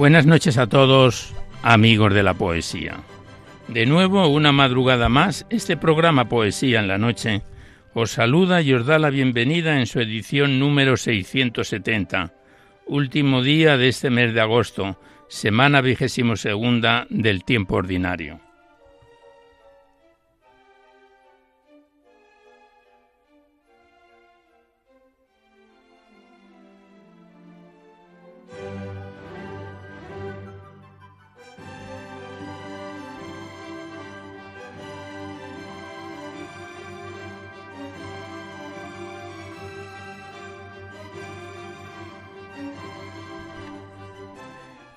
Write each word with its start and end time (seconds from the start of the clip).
Buenas 0.00 0.24
noches 0.24 0.56
a 0.56 0.66
todos, 0.66 1.34
amigos 1.62 2.14
de 2.14 2.22
la 2.22 2.32
poesía. 2.32 3.02
De 3.68 3.84
nuevo, 3.84 4.28
una 4.28 4.50
madrugada 4.50 5.10
más, 5.10 5.44
este 5.50 5.76
programa 5.76 6.26
Poesía 6.26 6.80
en 6.80 6.88
la 6.88 6.96
Noche 6.96 7.42
os 7.92 8.12
saluda 8.12 8.62
y 8.62 8.72
os 8.72 8.86
da 8.86 8.98
la 8.98 9.10
bienvenida 9.10 9.78
en 9.78 9.86
su 9.86 10.00
edición 10.00 10.58
número 10.58 10.96
670, 10.96 12.32
último 12.86 13.42
día 13.42 13.76
de 13.76 13.88
este 13.88 14.08
mes 14.08 14.32
de 14.32 14.40
agosto, 14.40 14.98
semana 15.28 15.82
vigésimo 15.82 16.36
segunda 16.36 17.06
del 17.10 17.44
tiempo 17.44 17.74
ordinario. 17.74 18.40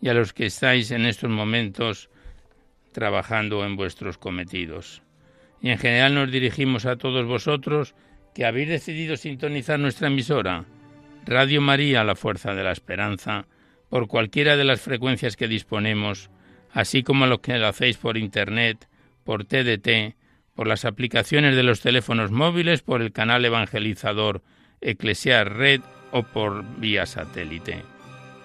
y 0.00 0.08
a 0.08 0.14
los 0.14 0.32
que 0.32 0.46
estáis 0.46 0.90
en 0.90 1.06
estos 1.06 1.30
momentos 1.30 2.10
trabajando 2.92 3.64
en 3.64 3.76
vuestros 3.76 4.18
cometidos. 4.18 5.02
Y 5.60 5.70
en 5.70 5.78
general 5.78 6.14
nos 6.14 6.30
dirigimos 6.30 6.86
a 6.86 6.96
todos 6.96 7.26
vosotros 7.26 7.94
que 8.34 8.46
habéis 8.46 8.68
decidido 8.68 9.16
sintonizar 9.16 9.78
nuestra 9.78 10.08
emisora, 10.08 10.64
Radio 11.26 11.60
María, 11.60 12.04
la 12.04 12.14
Fuerza 12.14 12.54
de 12.54 12.62
la 12.62 12.72
Esperanza, 12.72 13.46
por 13.88 14.06
cualquiera 14.06 14.56
de 14.56 14.64
las 14.64 14.80
frecuencias 14.80 15.36
que 15.36 15.48
disponemos, 15.48 16.30
así 16.72 17.02
como 17.02 17.24
a 17.24 17.26
los 17.26 17.40
que 17.40 17.58
lo 17.58 17.66
hacéis 17.66 17.96
por 17.96 18.16
Internet, 18.16 18.88
por 19.24 19.44
TDT, 19.44 20.16
por 20.54 20.66
las 20.66 20.84
aplicaciones 20.84 21.54
de 21.54 21.62
los 21.62 21.80
teléfonos 21.80 22.30
móviles, 22.30 22.82
por 22.82 23.02
el 23.02 23.12
canal 23.12 23.44
evangelizador 23.44 24.42
Eclesiar 24.80 25.56
Red 25.56 25.80
o 26.12 26.22
por 26.22 26.64
vía 26.78 27.06
satélite. 27.06 27.97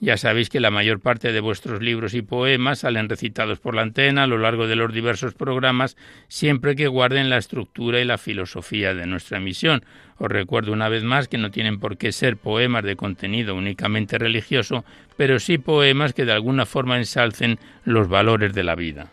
Ya 0.00 0.16
sabéis 0.16 0.48
que 0.48 0.60
la 0.60 0.70
mayor 0.70 1.00
parte 1.00 1.32
de 1.32 1.40
vuestros 1.40 1.82
libros 1.82 2.14
y 2.14 2.22
poemas 2.22 2.80
salen 2.80 3.08
recitados 3.08 3.58
por 3.58 3.74
la 3.74 3.82
antena 3.82 4.22
a 4.22 4.26
lo 4.28 4.38
largo 4.38 4.68
de 4.68 4.76
los 4.76 4.92
diversos 4.92 5.34
programas, 5.34 5.96
siempre 6.28 6.76
que 6.76 6.86
guarden 6.86 7.30
la 7.30 7.38
estructura 7.38 8.00
y 8.00 8.04
la 8.04 8.16
filosofía 8.16 8.94
de 8.94 9.06
nuestra 9.06 9.38
emisión. 9.38 9.84
Os 10.18 10.30
recuerdo 10.30 10.72
una 10.72 10.88
vez 10.88 11.02
más 11.02 11.26
que 11.26 11.38
no 11.38 11.50
tienen 11.50 11.80
por 11.80 11.96
qué 11.96 12.12
ser 12.12 12.36
poemas 12.36 12.84
de 12.84 12.94
contenido 12.94 13.56
únicamente 13.56 14.18
religioso, 14.18 14.84
pero 15.16 15.40
sí 15.40 15.58
poemas 15.58 16.12
que 16.12 16.24
de 16.24 16.32
alguna 16.32 16.64
forma 16.64 16.96
ensalcen 16.96 17.58
los 17.84 18.08
valores 18.08 18.54
de 18.54 18.62
la 18.62 18.76
vida. 18.76 19.10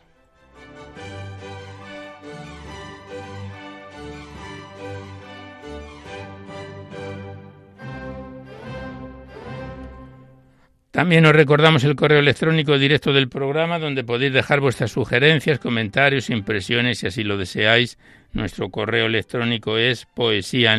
También 10.96 11.26
os 11.26 11.36
recordamos 11.36 11.84
el 11.84 11.98
correo 11.98 12.20
electrónico 12.20 12.78
directo 12.78 13.12
del 13.12 13.28
programa 13.28 13.80
donde 13.80 14.06
podéis 14.06 14.32
dejar 14.32 14.62
vuestras 14.62 14.94
sugerencias, 14.94 15.60
comentarios, 15.60 16.30
impresiones 16.30 17.00
si 17.00 17.08
así 17.08 17.26
lo 17.26 17.36
deseáis. 17.36 17.98
Nuestro 18.32 18.70
correo 18.70 19.08
electrónico 19.08 19.78
es 19.78 20.06
poesía 20.06 20.72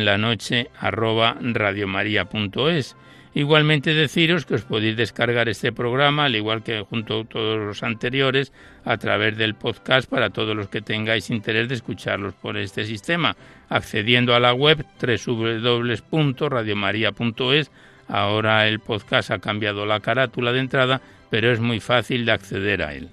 Igualmente 3.35 3.93
deciros 3.93 4.47
que 4.47 4.55
os 4.55 4.63
podéis 4.63 4.97
descargar 4.97 5.49
este 5.49 5.71
programa, 5.71 6.25
al 6.25 6.35
igual 6.35 6.63
que 6.63 6.81
junto 6.81 7.21
a 7.21 7.25
todos 7.25 7.59
los 7.59 7.83
anteriores, 7.83 8.51
a 8.85 8.97
través 8.97 9.37
del 9.37 9.53
podcast 9.53 10.09
para 10.09 10.31
todos 10.31 10.55
los 10.55 10.67
que 10.67 10.81
tengáis 10.81 11.29
interés 11.29 11.69
de 11.69 11.75
escucharlos 11.75 12.33
por 12.33 12.57
este 12.57 12.85
sistema, 12.85 13.37
accediendo 13.69 14.33
a 14.33 14.39
la 14.39 14.55
web 14.55 14.83
www.radiomaria.es 14.99 17.71
Ahora 18.07 18.67
el 18.67 18.79
podcast 18.79 19.31
ha 19.31 19.39
cambiado 19.39 19.85
la 19.85 19.99
carátula 19.99 20.53
de 20.53 20.59
entrada, 20.59 21.01
pero 21.29 21.51
es 21.51 21.59
muy 21.59 21.79
fácil 21.79 22.25
de 22.25 22.31
acceder 22.31 22.81
a 22.81 22.93
él. 22.93 23.09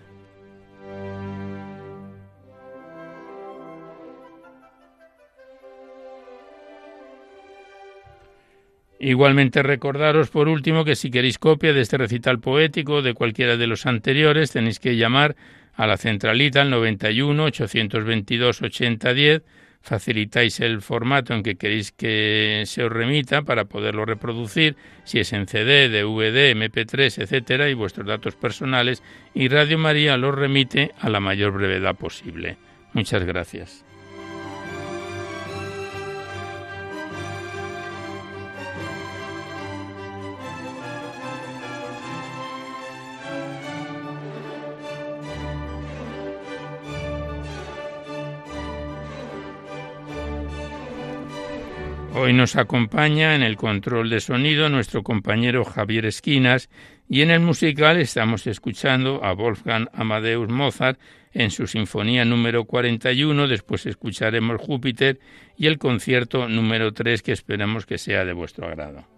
Igualmente 9.00 9.62
recordaros 9.62 10.30
por 10.30 10.48
último 10.48 10.84
que 10.84 10.96
si 10.96 11.10
queréis 11.10 11.38
copia 11.38 11.74
de 11.74 11.82
este 11.82 11.98
recital 11.98 12.40
poético 12.40 13.02
de 13.02 13.12
cualquiera 13.12 13.58
de 13.58 13.66
los 13.66 13.84
anteriores 13.84 14.52
tenéis 14.52 14.78
que 14.78 14.96
llamar 14.96 15.36
a 15.74 15.86
la 15.86 15.98
centralita 15.98 16.62
al 16.62 16.70
91 16.70 17.44
822 17.44 18.62
8010 18.62 19.42
facilitáis 19.84 20.60
el 20.60 20.80
formato 20.80 21.34
en 21.34 21.42
que 21.42 21.56
queréis 21.56 21.92
que 21.92 22.64
se 22.66 22.82
os 22.82 22.90
remita 22.90 23.42
para 23.42 23.66
poderlo 23.66 24.06
reproducir, 24.06 24.76
si 25.04 25.20
es 25.20 25.32
en 25.34 25.46
CD, 25.46 25.90
DVD, 25.90 26.56
MP3, 26.56 27.22
etcétera, 27.22 27.68
y 27.68 27.74
vuestros 27.74 28.06
datos 28.06 28.34
personales, 28.34 29.02
y 29.34 29.48
Radio 29.48 29.78
María 29.78 30.16
los 30.16 30.34
remite 30.34 30.92
a 31.00 31.10
la 31.10 31.20
mayor 31.20 31.52
brevedad 31.52 31.94
posible. 31.94 32.56
Muchas 32.94 33.24
gracias. 33.24 33.84
Hoy 52.16 52.32
nos 52.32 52.54
acompaña 52.54 53.34
en 53.34 53.42
el 53.42 53.56
control 53.56 54.08
de 54.08 54.20
sonido 54.20 54.68
nuestro 54.68 55.02
compañero 55.02 55.64
Javier 55.64 56.06
Esquinas 56.06 56.70
Y 57.08 57.22
en 57.22 57.32
el 57.32 57.40
musical 57.40 57.96
estamos 57.96 58.46
escuchando 58.46 59.24
a 59.24 59.32
Wolfgang 59.32 59.88
Amadeus 59.92 60.48
Mozart 60.48 61.00
en 61.32 61.50
su 61.50 61.66
Sinfonía 61.66 62.24
número 62.24 62.66
41, 62.66 63.48
después 63.48 63.86
escucharemos 63.86 64.60
Júpiter 64.60 65.18
y 65.56 65.66
el 65.66 65.78
concierto 65.78 66.48
número 66.48 66.92
3 66.92 67.20
que 67.20 67.32
esperamos 67.32 67.84
que 67.84 67.98
sea 67.98 68.24
de 68.24 68.32
vuestro 68.32 68.68
agrado. 68.68 69.13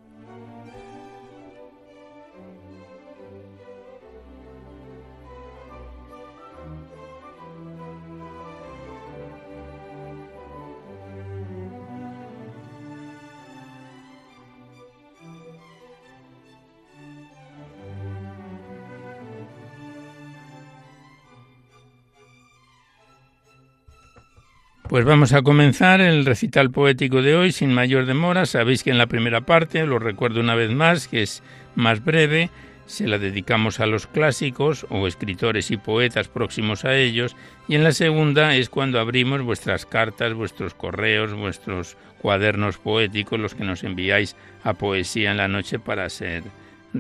Pues 24.97 25.05
vamos 25.05 25.35
a 25.35 25.43
comenzar 25.43 26.01
el 26.01 26.25
recital 26.25 26.71
poético 26.71 27.21
de 27.21 27.37
hoy 27.37 27.53
sin 27.53 27.71
mayor 27.71 28.07
demora. 28.07 28.47
Sabéis 28.47 28.83
que 28.83 28.89
en 28.89 28.97
la 28.97 29.09
primera 29.09 29.43
parte, 29.43 29.85
lo 29.85 29.99
recuerdo 29.99 30.41
una 30.41 30.55
vez 30.55 30.71
más, 30.71 31.07
que 31.07 31.21
es 31.21 31.43
más 31.75 32.03
breve, 32.03 32.49
se 32.87 33.07
la 33.07 33.19
dedicamos 33.19 33.79
a 33.79 33.85
los 33.85 34.07
clásicos 34.07 34.87
o 34.89 35.07
escritores 35.07 35.71
y 35.71 35.77
poetas 35.77 36.29
próximos 36.29 36.87
a 36.87 36.97
ellos, 36.97 37.37
y 37.69 37.75
en 37.75 37.85
la 37.85 37.93
segunda 37.93 38.55
es 38.57 38.71
cuando 38.71 38.99
abrimos 38.99 39.43
vuestras 39.43 39.85
cartas, 39.85 40.33
vuestros 40.33 40.73
correos, 40.73 41.35
vuestros 41.35 41.99
cuadernos 42.23 42.79
poéticos, 42.79 43.39
los 43.39 43.55
que 43.55 43.65
nos 43.65 43.85
enviáis 43.85 44.35
a 44.65 44.73
Poesía 44.73 45.31
en 45.31 45.37
la 45.37 45.47
Noche 45.47 45.79
para 45.79 46.09
ser 46.09 46.43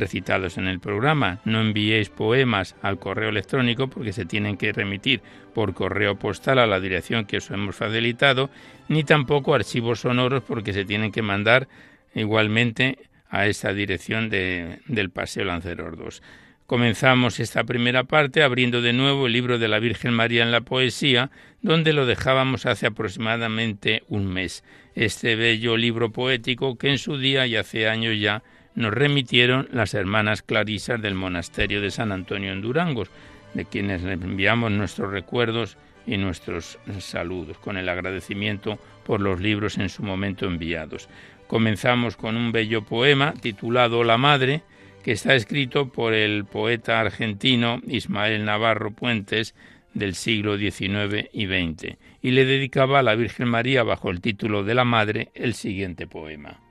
recitados 0.01 0.59
en 0.59 0.67
el 0.67 0.81
programa. 0.81 1.41
No 1.45 1.61
enviéis 1.61 2.09
poemas 2.09 2.77
al 2.83 2.99
correo 2.99 3.29
electrónico 3.29 3.89
porque 3.89 4.13
se 4.13 4.25
tienen 4.25 4.57
que 4.57 4.73
remitir 4.73 5.21
por 5.55 5.75
correo 5.75 6.19
postal 6.19 6.59
a 6.59 6.67
la 6.67 6.81
dirección 6.81 7.25
que 7.25 7.39
os 7.39 7.51
hemos 7.51 7.77
facilitado, 7.77 8.51
ni 8.89 9.05
tampoco 9.05 9.55
archivos 9.55 10.01
sonoros 10.01 10.43
porque 10.43 10.73
se 10.73 10.85
tienen 10.85 11.13
que 11.13 11.23
mandar 11.23 11.69
igualmente 12.15 12.99
a 13.29 13.47
esta 13.47 13.73
dirección 13.73 14.31
de, 14.31 14.81
del 14.87 15.11
Paseo 15.11 15.45
Lanceros 15.45 16.23
Comenzamos 16.67 17.39
esta 17.39 17.63
primera 17.63 18.05
parte 18.05 18.43
abriendo 18.43 18.83
de 18.83 18.93
nuevo 18.93 19.29
el 19.29 19.33
libro 19.33 19.61
de 19.61 19.69
la 19.69 19.79
Virgen 19.79 20.13
María 20.13 20.43
en 20.43 20.51
la 20.51 20.63
poesía, 20.63 21.31
donde 21.63 21.93
lo 21.93 22.07
dejábamos 22.07 22.67
hace 22.67 22.89
aproximadamente 22.89 24.03
un 24.09 24.27
mes. 24.27 24.65
Este 24.97 25.37
bello 25.37 25.77
libro 25.77 26.11
poético 26.11 26.77
que 26.77 26.91
en 26.91 26.99
su 26.99 27.19
día 27.19 27.47
y 27.47 27.55
hace 27.55 27.89
años 27.89 28.19
ya 28.19 28.43
nos 28.77 28.93
remitieron 28.93 29.69
las 29.73 29.95
hermanas 29.95 30.43
clarisas 30.43 31.03
del 31.03 31.15
monasterio 31.15 31.81
de 31.81 31.91
San 31.91 32.13
Antonio 32.13 32.53
en 32.53 32.61
Durangos, 32.61 33.11
de 33.55 33.65
quienes 33.65 34.03
les 34.03 34.21
enviamos 34.21 34.71
nuestros 34.71 35.11
recuerdos 35.11 35.79
y 36.07 36.19
nuestros 36.19 36.79
saludos, 37.01 37.59
con 37.59 37.79
el 37.79 37.89
agradecimiento 37.89 38.79
por 39.05 39.21
los 39.21 39.41
libros 39.41 39.79
en 39.79 39.89
su 39.89 40.03
momento 40.03 40.47
enviados. 40.47 41.09
Comenzamos 41.47 42.17
con 42.17 42.37
un 42.37 42.53
bello 42.53 42.83
poema 42.83 43.33
titulado 43.33 44.05
La 44.05 44.19
Madre, 44.19 44.63
que 45.03 45.13
está 45.13 45.35
escrito 45.35 45.89
por 45.89 46.13
el 46.13 46.45
poeta 46.45 47.01
argentino 47.01 47.81
Ismael 47.87 48.45
Navarro 48.45 48.91
Puentes 48.91 49.55
del 49.95 50.15
siglo 50.15 50.59
XIX 50.59 51.29
y 51.33 51.47
XX, 51.47 51.97
y 52.21 52.33
le 52.33 52.45
dedicaba 52.45 52.99
a 52.99 53.03
la 53.03 53.15
Virgen 53.15 53.49
María 53.49 53.83
bajo 53.85 54.11
el 54.11 54.21
título 54.21 54.65
de 54.65 54.75
la 54.75 54.85
Madre 54.85 55.31
el 55.35 55.55
siguiente 55.55 56.07
poema. 56.07 56.66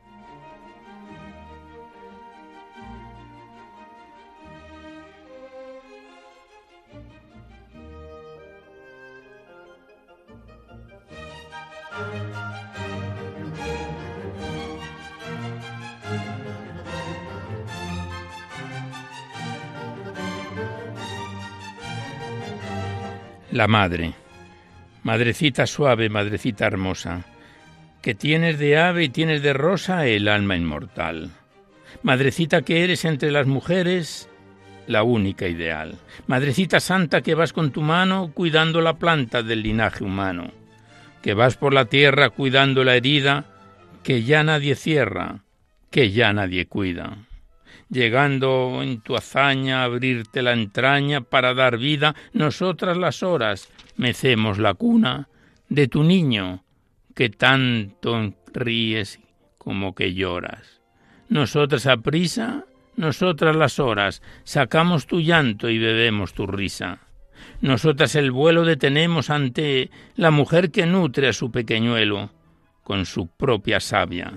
La 23.56 23.70
madre. 23.70 24.12
Madrecita 25.04 25.66
suave, 25.66 26.10
madrecita 26.10 26.68
hermosa, 26.68 27.24
que 28.02 28.14
tienes 28.14 28.60
de 28.60 28.78
ave 28.78 29.06
y 29.06 29.08
tienes 29.08 29.42
de 29.44 29.54
rosa 29.54 30.06
el 30.08 30.28
alma 30.28 30.58
inmortal. 30.58 31.32
Madrecita 32.04 32.64
que 32.64 32.84
eres 32.84 33.06
entre 33.06 33.32
las 33.32 33.48
mujeres, 33.48 34.28
la 34.88 35.04
única 35.04 35.48
ideal. 35.48 35.96
Madrecita 36.28 36.82
santa 36.82 37.22
que 37.22 37.34
vas 37.34 37.54
con 37.54 37.72
tu 37.72 37.82
mano 37.82 38.32
cuidando 38.34 38.82
la 38.82 38.96
planta 38.96 39.42
del 39.42 39.64
linaje 39.64 40.04
humano, 40.04 40.52
que 41.22 41.34
vas 41.34 41.56
por 41.56 41.74
la 41.74 41.86
tierra 41.86 42.32
cuidando 42.32 42.84
la 42.84 42.98
herida 42.98 43.46
que 44.04 44.24
ya 44.24 44.44
nadie 44.44 44.76
cierra, 44.76 45.46
que 45.92 46.12
ya 46.12 46.34
nadie 46.34 46.66
cuida 46.66 47.25
llegando 47.90 48.82
en 48.82 49.02
tu 49.02 49.16
hazaña 49.16 49.82
a 49.82 49.86
abrirte 49.86 50.42
la 50.42 50.54
entraña 50.54 51.22
para 51.22 51.54
dar 51.54 51.78
vida, 51.78 52.16
nosotras 52.34 52.98
las 52.98 53.24
horas 53.24 53.70
mecemos 53.96 54.58
la 54.58 54.74
cuna 54.74 55.30
de 55.70 55.88
tu 55.88 56.04
niño, 56.04 56.64
que 57.14 57.30
tanto 57.30 58.34
ríes 58.54 59.20
como 59.58 59.96
que 59.96 60.14
lloras. 60.14 60.82
Nosotras 61.30 61.88
a 61.88 61.98
prisa, 61.98 62.66
nosotras 62.98 63.56
las 63.56 63.80
horas, 63.80 64.22
sacamos 64.44 65.08
tu 65.08 65.22
llanto 65.22 65.70
y 65.70 65.80
bebemos 65.80 66.34
tu 66.34 66.46
risa. 66.46 67.00
Nosotras 67.62 68.16
el 68.16 68.32
vuelo 68.32 68.64
detenemos 68.64 69.30
ante 69.30 69.90
la 70.16 70.32
mujer 70.32 70.72
que 70.72 70.86
nutre 70.86 71.28
a 71.30 71.34
su 71.34 71.52
pequeñuelo 71.52 72.30
con 72.84 73.06
su 73.06 73.28
propia 73.28 73.80
savia. 73.80 74.34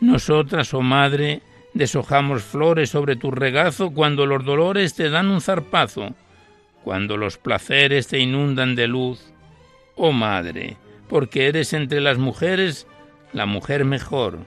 Nosotras, 0.00 0.74
oh 0.74 0.82
madre, 0.82 1.42
deshojamos 1.74 2.42
flores 2.42 2.90
sobre 2.90 3.16
tu 3.16 3.30
regazo 3.30 3.90
cuando 3.90 4.26
los 4.26 4.44
dolores 4.44 4.94
te 4.94 5.10
dan 5.10 5.28
un 5.28 5.40
zarpazo, 5.40 6.14
cuando 6.84 7.16
los 7.16 7.38
placeres 7.38 8.08
te 8.08 8.18
inundan 8.18 8.74
de 8.74 8.88
luz. 8.88 9.32
Oh 9.94 10.12
madre, 10.12 10.76
porque 11.08 11.46
eres 11.46 11.72
entre 11.72 12.00
las 12.00 12.18
mujeres 12.18 12.86
la 13.32 13.46
mujer 13.46 13.84
mejor, 13.84 14.40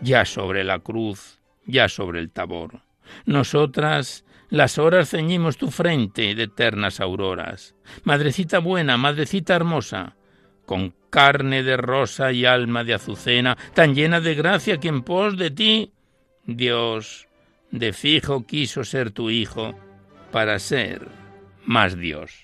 ya 0.00 0.24
sobre 0.24 0.64
la 0.64 0.78
cruz, 0.78 1.40
ya 1.66 1.88
sobre 1.88 2.20
el 2.20 2.30
tabor. 2.30 2.82
Nosotras 3.26 4.24
las 4.50 4.78
horas 4.78 5.10
ceñimos 5.10 5.56
tu 5.56 5.70
frente 5.70 6.34
de 6.34 6.44
eternas 6.44 7.00
auroras. 7.00 7.74
Madrecita 8.04 8.58
buena, 8.60 8.96
madrecita 8.96 9.56
hermosa, 9.56 10.16
con 10.64 10.94
carne 11.10 11.62
de 11.62 11.76
rosa 11.76 12.32
y 12.32 12.44
alma 12.44 12.84
de 12.84 12.94
azucena, 12.94 13.56
tan 13.74 13.94
llena 13.94 14.20
de 14.20 14.34
gracia 14.34 14.78
que 14.78 14.88
en 14.88 15.02
pos 15.02 15.36
de 15.36 15.50
ti 15.50 15.93
Dios 16.46 17.28
de 17.70 17.92
fijo 17.92 18.46
quiso 18.46 18.84
ser 18.84 19.10
tu 19.10 19.30
hijo 19.30 19.74
para 20.30 20.58
ser 20.58 21.08
más 21.64 21.96
Dios. 21.96 22.43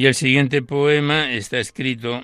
Y 0.00 0.06
el 0.06 0.14
siguiente 0.14 0.62
poema 0.62 1.30
está 1.30 1.58
escrito 1.58 2.22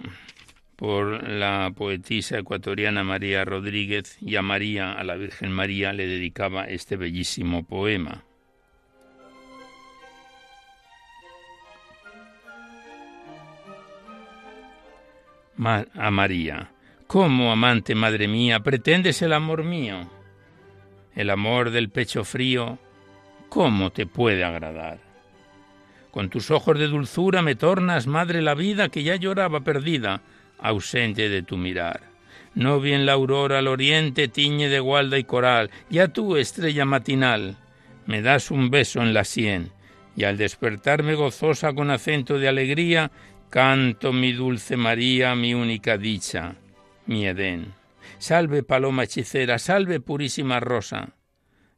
por 0.76 1.28
la 1.28 1.71
poetisa 1.76 2.38
ecuatoriana 2.38 3.04
María 3.04 3.45
Rodríguez 3.45 4.16
y 4.23 4.37
a 4.37 4.40
María, 4.40 4.92
a 4.92 5.04
la 5.04 5.16
Virgen 5.16 5.52
María, 5.52 5.92
le 5.92 6.06
dedicaba 6.06 6.64
este 6.64 6.97
bellísimo 6.97 7.66
poema. 7.66 8.25
a 15.62 16.11
María, 16.11 16.71
¿cómo, 17.06 17.52
amante 17.52 17.95
madre 17.95 18.26
mía, 18.26 18.61
pretendes 18.61 19.21
el 19.21 19.35
amor 19.35 19.64
mío? 19.64 20.11
El 21.14 21.28
amor 21.28 21.68
del 21.68 21.90
pecho 21.90 22.25
frío, 22.25 22.78
¿cómo 23.50 23.92
te 23.92 24.06
puede 24.06 24.45
agradar? 24.45 25.05
Con 26.16 26.30
tus 26.30 26.50
ojos 26.50 26.78
de 26.78 26.88
dulzura 26.88 27.42
me 27.42 27.56
tornas, 27.56 28.06
madre, 28.06 28.40
la 28.40 28.54
vida 28.54 28.88
que 28.88 29.02
ya 29.02 29.16
lloraba 29.16 29.61
perdida, 29.61 30.23
ausente 30.58 31.28
de 31.28 31.42
tu 31.42 31.58
mirar. 31.58 32.00
No 32.54 32.80
bien 32.80 33.04
la 33.04 33.12
aurora 33.12 33.58
al 33.58 33.68
oriente 33.68 34.26
tiñe 34.26 34.70
de 34.70 34.80
gualda 34.80 35.18
y 35.18 35.25
coral, 35.25 35.70
ya 35.90 36.08
tú, 36.08 36.38
estrella 36.38 36.87
matinal, 36.87 37.58
me 38.06 38.23
das 38.23 38.50
un 38.50 38.70
beso 38.70 39.02
en 39.02 39.12
la 39.12 39.25
sien 39.25 39.73
y 40.16 40.25
al 40.25 40.38
despertarme 40.38 41.16
gozosa 41.16 41.75
con 41.75 41.90
acento 41.90 42.38
de 42.38 42.49
alegría, 42.49 43.11
canto 43.50 44.14
mi 44.14 44.32
dulce 44.32 44.78
María, 44.78 45.35
mi 45.35 45.52
única 45.52 45.99
dicha, 45.99 46.54
mi 47.04 47.26
Edén. 47.26 47.75
Salve 48.16 48.62
paloma 48.62 49.04
hechicera, 49.04 49.58
salve 49.58 50.00
purísima 50.00 50.61
rosa, 50.61 51.11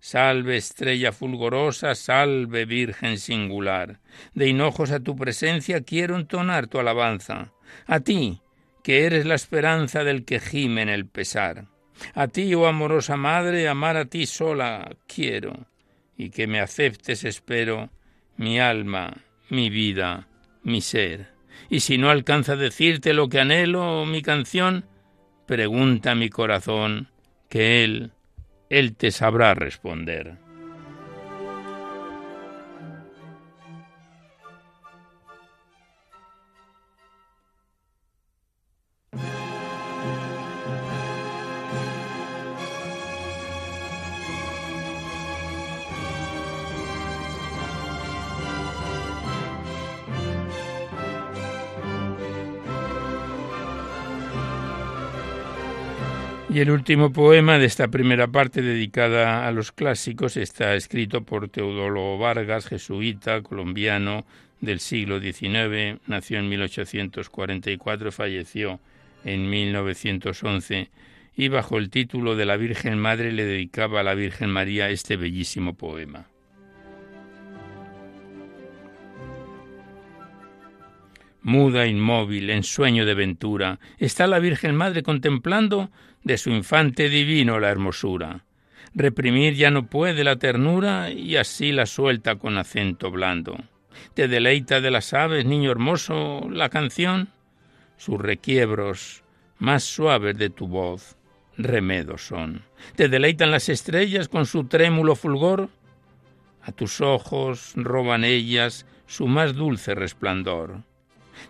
salve 0.01 0.57
estrella 0.57 1.13
fulgorosa, 1.13 1.95
salve 1.95 2.65
Virgen 2.65 3.19
singular. 3.19 4.01
De 4.35 4.49
hinojos 4.49 4.91
a 4.91 5.01
tu 5.01 5.17
presencia 5.17 5.83
quiero 5.83 6.17
entonar 6.17 6.67
tu 6.67 6.79
alabanza. 6.79 7.53
A 7.87 8.01
ti, 8.01 8.41
que 8.83 9.05
eres 9.05 9.27
la 9.27 9.35
esperanza 9.35 10.05
del 10.05 10.25
que 10.25 10.41
gime 10.41 10.83
en 10.83 10.89
el 10.89 11.07
pesar. 11.07 11.67
A 12.15 12.29
ti, 12.29 12.55
oh 12.55 12.67
amorosa 12.67 13.17
Madre, 13.17 13.69
amar 13.69 13.97
a 13.97 14.05
ti 14.05 14.27
sola 14.27 14.89
quiero, 15.07 15.67
y 16.17 16.31
que 16.31 16.47
me 16.47 16.61
aceptes 16.61 17.25
espero 17.25 17.91
mi 18.37 18.61
alma, 18.61 19.17
mi 19.51 19.69
vida, 19.69 20.29
mi 20.63 20.81
ser. 20.81 21.33
Y 21.69 21.81
si 21.81 21.99
no 21.99 22.11
alcanza 22.11 22.53
a 22.53 22.57
decirte 22.57 23.13
lo 23.13 23.29
que 23.29 23.41
anhelo, 23.41 24.07
mi 24.07 24.23
canción, 24.23 24.87
pregunta 25.47 26.13
a 26.13 26.15
mi 26.15 26.29
corazón, 26.29 27.09
que 27.49 27.83
él, 27.83 28.13
él 28.71 28.95
te 28.97 29.11
sabrá 29.11 29.55
responder. 29.55 30.48
Y 56.51 56.61
el 56.61 56.71
último 56.71 57.13
poema 57.13 57.59
de 57.59 57.67
esta 57.67 57.89
primera 57.89 58.27
parte 58.27 58.63
dedicada 58.63 59.47
a 59.47 59.53
los 59.53 59.71
clásicos 59.71 60.39
está 60.39 60.75
escrito 60.77 61.23
por 61.23 61.51
Teodoro 61.51 62.17
Vargas, 62.17 62.67
jesuita 62.67 63.43
colombiano 63.43 64.25
del 64.63 64.81
siglo 64.81 65.21
XIX, 65.21 66.01
nació 66.07 66.39
en 66.39 66.49
1844, 66.49 68.13
falleció 68.13 68.81
en 69.25 69.51
1911 69.51 70.89
y 71.37 71.49
bajo 71.49 71.77
el 71.77 71.91
título 71.91 72.35
de 72.35 72.47
la 72.47 72.57
Virgen 72.57 72.99
Madre 72.99 73.31
le 73.31 73.45
dedicaba 73.45 74.01
a 74.01 74.05
la 74.05 74.15
Virgen 74.15 74.51
María 74.51 74.89
este 74.89 75.17
bellísimo 75.17 75.75
poema. 75.75 76.29
Muda, 81.49 81.87
inmóvil, 81.87 82.51
en 82.51 82.63
sueño 82.63 83.07
de 83.07 83.15
ventura, 83.15 83.81
está 83.97 84.27
la 84.27 84.39
Virgen 84.39 84.77
Madre 84.77 85.03
contemplando 85.03 85.91
de 86.23 86.37
su 86.37 86.51
infante 86.51 87.09
divino 87.09 87.59
la 87.59 87.71
hermosura. 87.71 88.45
Reprimir 88.95 89.55
ya 89.55 89.71
no 89.71 89.87
puede 89.87 90.25
la 90.25 90.37
ternura 90.37 91.11
y 91.11 91.37
así 91.37 91.73
la 91.73 91.87
suelta 91.87 92.37
con 92.37 92.59
acento 92.59 93.11
blando. 93.11 93.57
¿Te 94.13 94.29
deleita 94.29 94.83
de 94.83 94.91
las 94.91 95.15
aves, 95.15 95.47
niño 95.47 95.71
hermoso, 95.71 96.47
la 96.51 96.69
canción? 96.69 97.31
Sus 97.97 98.21
requiebros, 98.21 99.25
más 99.59 99.85
suaves 99.85 100.37
de 100.37 100.51
tu 100.51 100.69
voz, 100.69 101.17
remedos 101.57 102.27
son. 102.27 102.63
¿Te 102.95 103.09
deleitan 103.09 103.51
las 103.51 103.71
estrellas 103.71 104.29
con 104.29 104.45
su 104.45 104.65
trémulo 104.65 105.17
fulgor? 105.17 105.71
A 106.61 106.73
tus 106.73 107.01
ojos 107.01 107.73
roban 107.75 108.23
ellas 108.23 108.85
su 109.07 109.27
más 109.27 109.55
dulce 109.55 109.95
resplandor. 109.95 110.83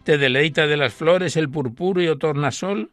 ¿Te 0.04 0.18
deleita 0.18 0.66
de 0.66 0.76
las 0.76 0.94
flores 0.94 1.36
el 1.36 1.48
purpúreo 1.50 2.18
tornasol? 2.18 2.92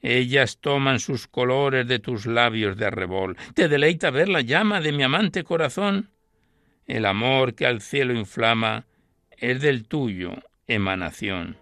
Ellas 0.00 0.58
toman 0.60 0.98
sus 0.98 1.28
colores 1.28 1.86
de 1.86 2.00
tus 2.00 2.26
labios 2.26 2.76
de 2.76 2.86
arrebol. 2.86 3.36
¿Te 3.54 3.68
deleita 3.68 4.10
ver 4.10 4.28
la 4.28 4.40
llama 4.40 4.80
de 4.80 4.92
mi 4.92 5.04
amante 5.04 5.44
corazón? 5.44 6.10
El 6.86 7.06
amor 7.06 7.54
que 7.54 7.66
al 7.66 7.80
cielo 7.80 8.12
inflama 8.12 8.86
es 9.30 9.60
del 9.60 9.86
tuyo 9.86 10.34
emanación. 10.66 11.56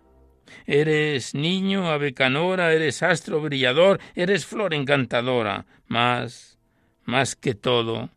Eres 0.66 1.34
niño, 1.34 1.90
ave 1.90 2.14
canora, 2.14 2.72
eres 2.72 3.02
astro 3.02 3.40
brillador, 3.40 4.00
eres 4.14 4.46
flor 4.46 4.74
encantadora, 4.74 5.66
más, 5.86 6.58
más 7.04 7.36
que 7.36 7.54
todo, 7.54 8.10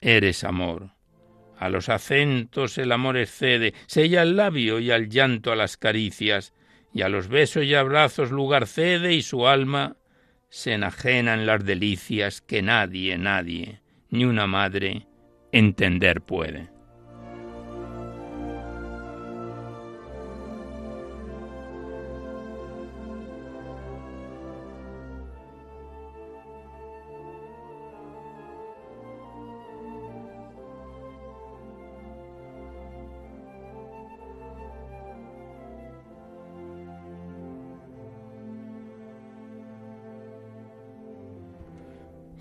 eres 0.00 0.44
amor. 0.44 0.90
A 1.58 1.68
los 1.68 1.88
acentos 1.88 2.78
el 2.78 2.92
amor 2.92 3.16
excede, 3.16 3.74
sella 3.86 4.22
al 4.22 4.36
labio 4.36 4.78
y 4.78 4.90
al 4.90 5.08
llanto 5.08 5.50
a 5.50 5.56
las 5.56 5.76
caricias, 5.76 6.52
y 6.92 7.02
a 7.02 7.08
los 7.08 7.28
besos 7.28 7.64
y 7.64 7.74
abrazos 7.74 8.30
lugar 8.30 8.66
cede 8.66 9.14
y 9.14 9.22
su 9.22 9.46
alma 9.46 9.96
se 10.48 10.72
enajena 10.72 11.34
en 11.34 11.46
las 11.46 11.64
delicias 11.64 12.40
que 12.40 12.62
nadie, 12.62 13.18
nadie, 13.18 13.80
ni 14.10 14.24
una 14.24 14.46
madre, 14.46 15.06
entender 15.52 16.22
puede. 16.22 16.77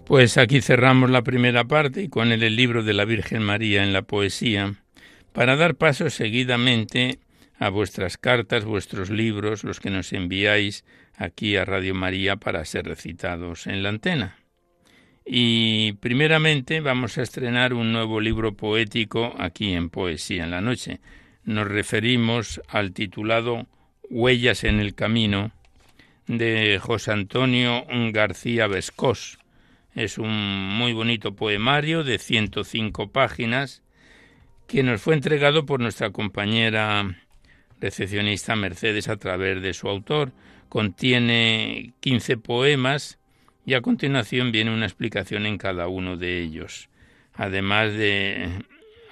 Pues 0.08 0.38
aquí 0.38 0.62
cerramos 0.62 1.10
la 1.10 1.22
primera 1.22 1.66
parte 1.66 2.04
y 2.04 2.08
con 2.08 2.32
él 2.32 2.42
el 2.42 2.56
libro 2.56 2.82
de 2.82 2.94
la 2.94 3.04
Virgen 3.04 3.44
María 3.44 3.84
en 3.84 3.92
la 3.92 4.04
poesía, 4.04 4.76
para 5.34 5.58
dar 5.58 5.76
paso 5.76 6.10
seguidamente 6.10 7.20
a 7.60 7.68
vuestras 7.68 8.18
cartas, 8.18 8.64
vuestros 8.64 9.10
libros, 9.10 9.66
los 9.66 9.82
que 9.82 9.90
nos 9.90 10.14
enviáis 10.14 10.86
aquí 11.18 11.58
a 11.58 11.66
Radio 11.66 11.94
María 11.94 12.38
para 12.38 12.64
ser 12.64 12.86
recitados 12.86 13.68
en 13.68 13.84
la 13.84 13.90
antena. 13.90 14.38
Y 15.26 15.92
primeramente 16.00 16.80
vamos 16.80 17.18
a 17.18 17.24
estrenar 17.24 17.74
un 17.74 17.92
nuevo 17.92 18.22
libro 18.22 18.54
poético 18.54 19.36
aquí 19.38 19.74
en 19.74 19.90
Poesía 19.90 20.46
en 20.46 20.52
la 20.52 20.62
Noche. 20.62 21.02
Nos 21.44 21.68
referimos 21.68 22.62
al 22.70 22.94
titulado 22.94 23.68
Huellas 24.10 24.64
en 24.64 24.80
el 24.80 24.96
Camino 24.96 25.52
de 26.28 26.80
José 26.82 27.12
Antonio 27.12 27.86
García 28.14 28.68
Vescós 28.68 29.38
es 29.98 30.20
un 30.20 30.78
muy 30.78 30.94
bonito 30.94 31.36
poemario 31.36 32.04
de 32.04 32.20
105 32.20 33.12
páginas 33.12 33.82
que 34.68 34.84
nos 34.84 35.02
fue 35.02 35.16
entregado 35.16 35.66
por 35.66 35.80
nuestra 35.80 36.12
compañera 36.12 37.18
recepcionista 37.82 38.56
Mercedes 38.56 39.08
a 39.08 39.18
través 39.18 39.60
de 39.60 39.74
su 39.74 39.90
autor. 39.90 40.34
Contiene 40.70 41.94
15 42.02 42.38
poemas 42.38 43.18
y 43.66 43.74
a 43.74 43.82
continuación 43.82 44.52
viene 44.52 44.72
una 44.72 44.86
explicación 44.86 45.48
en 45.48 45.58
cada 45.58 45.88
uno 45.88 46.16
de 46.16 46.44
ellos, 46.44 46.90
además 47.34 47.92
de 47.94 48.50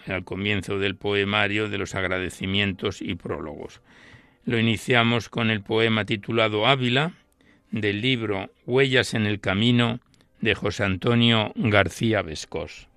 al 0.06 0.24
comienzo 0.24 0.78
del 0.78 0.96
poemario 0.96 1.68
de 1.68 1.80
los 1.80 1.96
agradecimientos 1.96 3.02
y 3.02 3.16
prólogos. 3.16 3.82
Lo 4.44 4.60
iniciamos 4.60 5.30
con 5.30 5.50
el 5.50 5.64
poema 5.64 6.06
titulado 6.06 6.68
Ávila 6.68 7.14
del 7.72 8.02
libro 8.02 8.52
Huellas 8.68 9.16
en 9.16 9.26
el 9.26 9.40
Camino 9.40 10.00
de 10.42 10.56
José 10.56 10.84
Antonio 10.84 11.52
García 11.56 12.22
Vescos. 12.22 12.88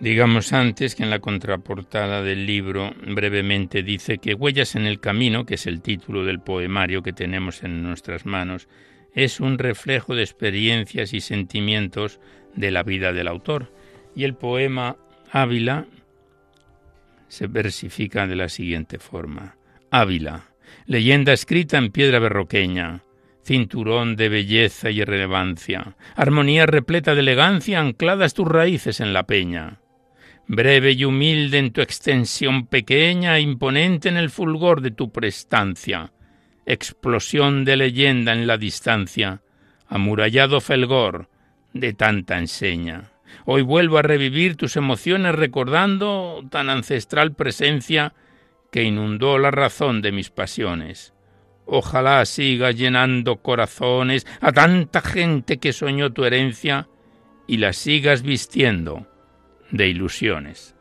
Digamos 0.00 0.54
antes 0.54 0.94
que 0.94 1.02
en 1.02 1.10
la 1.10 1.18
contraportada 1.18 2.22
del 2.22 2.46
libro 2.46 2.94
brevemente 3.06 3.82
dice 3.82 4.16
que 4.16 4.32
Huellas 4.32 4.74
en 4.74 4.86
el 4.86 4.98
Camino, 4.98 5.44
que 5.44 5.56
es 5.56 5.66
el 5.66 5.82
título 5.82 6.24
del 6.24 6.40
poemario 6.40 7.02
que 7.02 7.12
tenemos 7.12 7.62
en 7.62 7.82
nuestras 7.82 8.24
manos, 8.24 8.66
es 9.14 9.40
un 9.40 9.58
reflejo 9.58 10.14
de 10.14 10.22
experiencias 10.22 11.12
y 11.12 11.20
sentimientos 11.20 12.18
de 12.54 12.70
la 12.70 12.82
vida 12.82 13.12
del 13.12 13.28
autor. 13.28 13.74
Y 14.16 14.24
el 14.24 14.34
poema 14.34 14.96
Ávila 15.30 15.84
se 17.28 17.46
versifica 17.46 18.26
de 18.26 18.36
la 18.36 18.48
siguiente 18.48 18.98
forma. 18.98 19.56
Ávila, 19.90 20.54
leyenda 20.86 21.34
escrita 21.34 21.76
en 21.76 21.92
piedra 21.92 22.20
berroqueña, 22.20 23.02
cinturón 23.44 24.16
de 24.16 24.30
belleza 24.30 24.90
y 24.90 25.04
relevancia, 25.04 25.94
armonía 26.16 26.64
repleta 26.64 27.14
de 27.14 27.20
elegancia 27.20 27.80
ancladas 27.80 28.32
tus 28.32 28.48
raíces 28.48 29.00
en 29.00 29.12
la 29.12 29.24
peña. 29.24 29.79
Breve 30.52 30.90
y 30.90 31.04
humilde 31.04 31.58
en 31.58 31.70
tu 31.70 31.80
extensión 31.80 32.66
pequeña, 32.66 33.38
imponente 33.38 34.08
en 34.08 34.16
el 34.16 34.30
fulgor 34.30 34.80
de 34.80 34.90
tu 34.90 35.12
prestancia, 35.12 36.12
explosión 36.66 37.64
de 37.64 37.76
leyenda 37.76 38.32
en 38.32 38.48
la 38.48 38.58
distancia, 38.58 39.42
amurallado 39.86 40.60
felgor 40.60 41.28
de 41.72 41.92
tanta 41.92 42.36
enseña. 42.36 43.12
Hoy 43.44 43.62
vuelvo 43.62 43.98
a 43.98 44.02
revivir 44.02 44.56
tus 44.56 44.74
emociones 44.74 45.36
recordando 45.36 46.42
tan 46.50 46.68
ancestral 46.68 47.32
presencia 47.32 48.12
que 48.72 48.82
inundó 48.82 49.38
la 49.38 49.52
razón 49.52 50.02
de 50.02 50.10
mis 50.10 50.30
pasiones. 50.30 51.14
Ojalá 51.64 52.24
siga 52.24 52.72
llenando 52.72 53.36
corazones 53.36 54.26
a 54.40 54.50
tanta 54.50 55.00
gente 55.00 55.58
que 55.58 55.72
soñó 55.72 56.12
tu 56.12 56.24
herencia 56.24 56.88
y 57.46 57.58
la 57.58 57.72
sigas 57.72 58.22
vistiendo 58.22 59.06
de 59.72 59.88
ilusiones. 59.88 60.74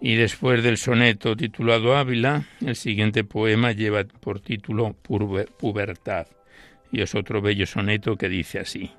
Y 0.00 0.16
después 0.16 0.62
del 0.62 0.76
soneto 0.76 1.34
titulado 1.34 1.96
Ávila, 1.96 2.44
el 2.60 2.76
siguiente 2.76 3.24
poema 3.24 3.72
lleva 3.72 4.04
por 4.04 4.38
título 4.38 4.94
Pubertad, 5.02 6.26
y 6.92 7.00
es 7.00 7.14
otro 7.14 7.40
bello 7.40 7.66
soneto 7.66 8.14
que 8.18 8.28
dice 8.28 8.58
así. 8.58 8.90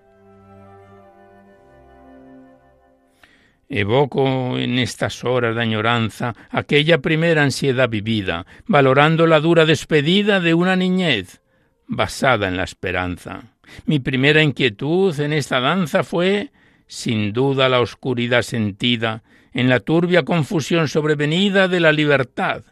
Evoco 3.67 4.57
en 4.57 4.77
estas 4.77 5.23
horas 5.23 5.55
de 5.55 5.61
añoranza 5.61 6.35
aquella 6.51 6.99
primera 6.99 7.43
ansiedad 7.43 7.89
vivida, 7.89 8.45
valorando 8.67 9.25
la 9.25 9.39
dura 9.39 9.65
despedida 9.65 10.39
de 10.39 10.53
una 10.53 10.75
niñez 10.75 11.41
basada 11.87 12.47
en 12.47 12.57
la 12.57 12.63
esperanza. 12.63 13.55
Mi 13.85 13.99
primera 13.99 14.43
inquietud 14.43 15.19
en 15.19 15.33
esta 15.33 15.59
danza 15.59 16.03
fue, 16.03 16.51
sin 16.87 17.33
duda, 17.33 17.67
la 17.69 17.79
oscuridad 17.79 18.43
sentida 18.43 19.23
en 19.53 19.69
la 19.69 19.79
turbia 19.79 20.23
confusión 20.23 20.87
sobrevenida 20.87 21.67
de 21.67 21.79
la 21.79 21.91
libertad 21.91 22.63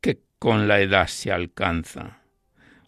que 0.00 0.18
con 0.38 0.68
la 0.68 0.80
edad 0.80 1.06
se 1.06 1.32
alcanza. 1.32 2.20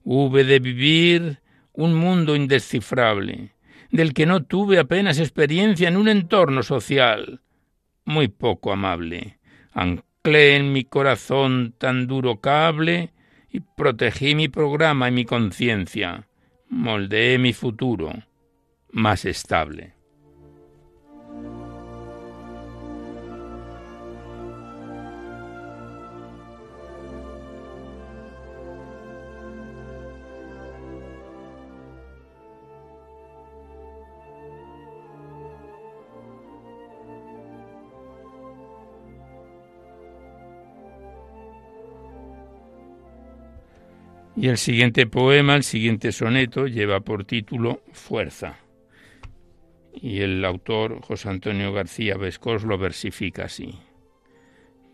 Hube 0.04 0.44
de 0.44 0.58
vivir 0.58 1.40
un 1.72 1.94
mundo 1.94 2.34
indescifrable, 2.34 3.52
del 3.90 4.14
que 4.14 4.26
no 4.26 4.44
tuve 4.44 4.78
apenas 4.78 5.18
experiencia 5.18 5.88
en 5.88 5.96
un 5.96 6.08
entorno 6.08 6.62
social 6.62 7.40
muy 8.04 8.28
poco 8.28 8.72
amable. 8.72 9.38
Anclé 9.72 10.56
en 10.56 10.72
mi 10.72 10.84
corazón 10.84 11.74
tan 11.78 12.06
duro 12.06 12.40
cable 12.40 13.12
y 13.50 13.60
protegí 13.60 14.34
mi 14.34 14.48
programa 14.48 15.08
y 15.08 15.12
mi 15.12 15.24
conciencia. 15.24 16.26
Moldeé 16.68 17.38
mi 17.38 17.52
futuro 17.52 18.12
más 18.90 19.24
estable. 19.24 19.97
Y 44.40 44.46
el 44.46 44.56
siguiente 44.56 45.08
poema, 45.08 45.56
el 45.56 45.64
siguiente 45.64 46.12
soneto, 46.12 46.68
lleva 46.68 47.00
por 47.00 47.24
título 47.24 47.82
Fuerza. 47.90 48.60
Y 49.92 50.20
el 50.20 50.44
autor, 50.44 51.00
José 51.02 51.28
Antonio 51.28 51.72
García 51.72 52.16
Vescos, 52.16 52.62
lo 52.62 52.78
versifica 52.78 53.46
así. 53.46 53.74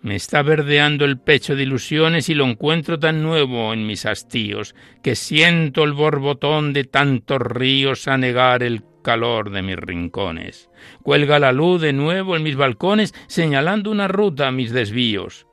Me 0.01 0.17
está 0.17 0.43
verdeando 0.43 1.05
el 1.05 1.19
pecho 1.19 1.57
de 1.57 1.65
ilusiones 1.65 2.31
y 2.31 2.35
lo 2.35 2.47
encuentro 2.47 2.99
tan 2.99 3.23
nuevo 3.23 3.75
en 3.75 3.87
mis 3.87 4.07
hastíos, 4.07 4.75
que 5.03 5.15
siento 5.15 5.85
el 5.85 5.93
borbotón 5.93 6.73
de 6.73 6.85
tantos 6.85 7.39
ríos 7.39 8.09
anegar 8.09 8.63
el 8.63 8.83
calor 9.03 9.51
de 9.51 9.61
mis 9.61 9.77
rincones. 9.77 10.71
Cuelga 11.03 11.39
la 11.39 11.53
luz 11.53 11.83
de 11.83 11.93
nuevo 11.93 12.35
en 12.35 12.45
mis 12.45 12.57
balcones, 12.57 13.13
señalando 13.27 13.91
una 13.91 14.09
ruta 14.09 14.49
a 14.49 14.53
mis 14.53 14.73
desvíos. 14.73 15.47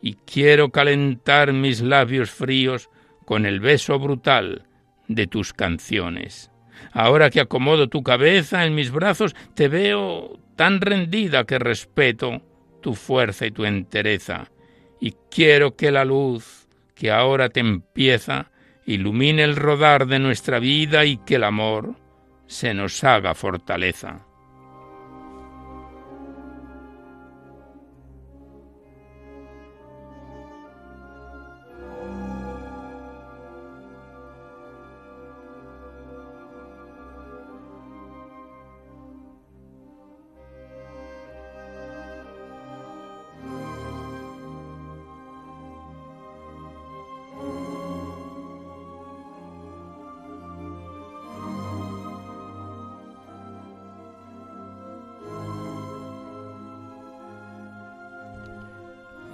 Y 0.00 0.14
quiero 0.26 0.70
calentar 0.70 1.52
mis 1.52 1.80
labios 1.80 2.30
fríos 2.30 2.88
con 3.24 3.46
el 3.46 3.60
beso 3.60 3.98
brutal 3.98 4.66
de 5.08 5.26
tus 5.26 5.52
canciones. 5.52 6.50
Ahora 6.92 7.30
que 7.30 7.40
acomodo 7.40 7.88
tu 7.88 8.02
cabeza 8.02 8.64
en 8.64 8.74
mis 8.74 8.90
brazos, 8.90 9.34
te 9.54 9.68
veo 9.68 10.38
tan 10.56 10.80
rendida 10.80 11.44
que 11.44 11.58
respeto 11.58 12.42
tu 12.80 12.94
fuerza 12.94 13.46
y 13.46 13.50
tu 13.52 13.64
entereza, 13.64 14.50
y 15.00 15.14
quiero 15.30 15.76
que 15.76 15.90
la 15.90 16.04
luz 16.04 16.68
que 16.94 17.10
ahora 17.10 17.48
te 17.48 17.60
empieza 17.60 18.50
ilumine 18.86 19.44
el 19.44 19.56
rodar 19.56 20.06
de 20.06 20.18
nuestra 20.18 20.58
vida 20.58 21.04
y 21.04 21.16
que 21.18 21.36
el 21.36 21.44
amor 21.44 21.96
se 22.46 22.74
nos 22.74 23.02
haga 23.04 23.34
fortaleza. 23.34 24.26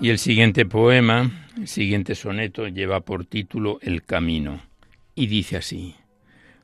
Y 0.00 0.10
el 0.10 0.18
siguiente 0.18 0.64
poema, 0.64 1.28
el 1.56 1.66
siguiente 1.66 2.14
soneto, 2.14 2.68
lleva 2.68 3.00
por 3.00 3.24
título 3.24 3.78
El 3.82 4.04
Camino, 4.04 4.60
y 5.16 5.26
dice 5.26 5.56
así. 5.56 5.96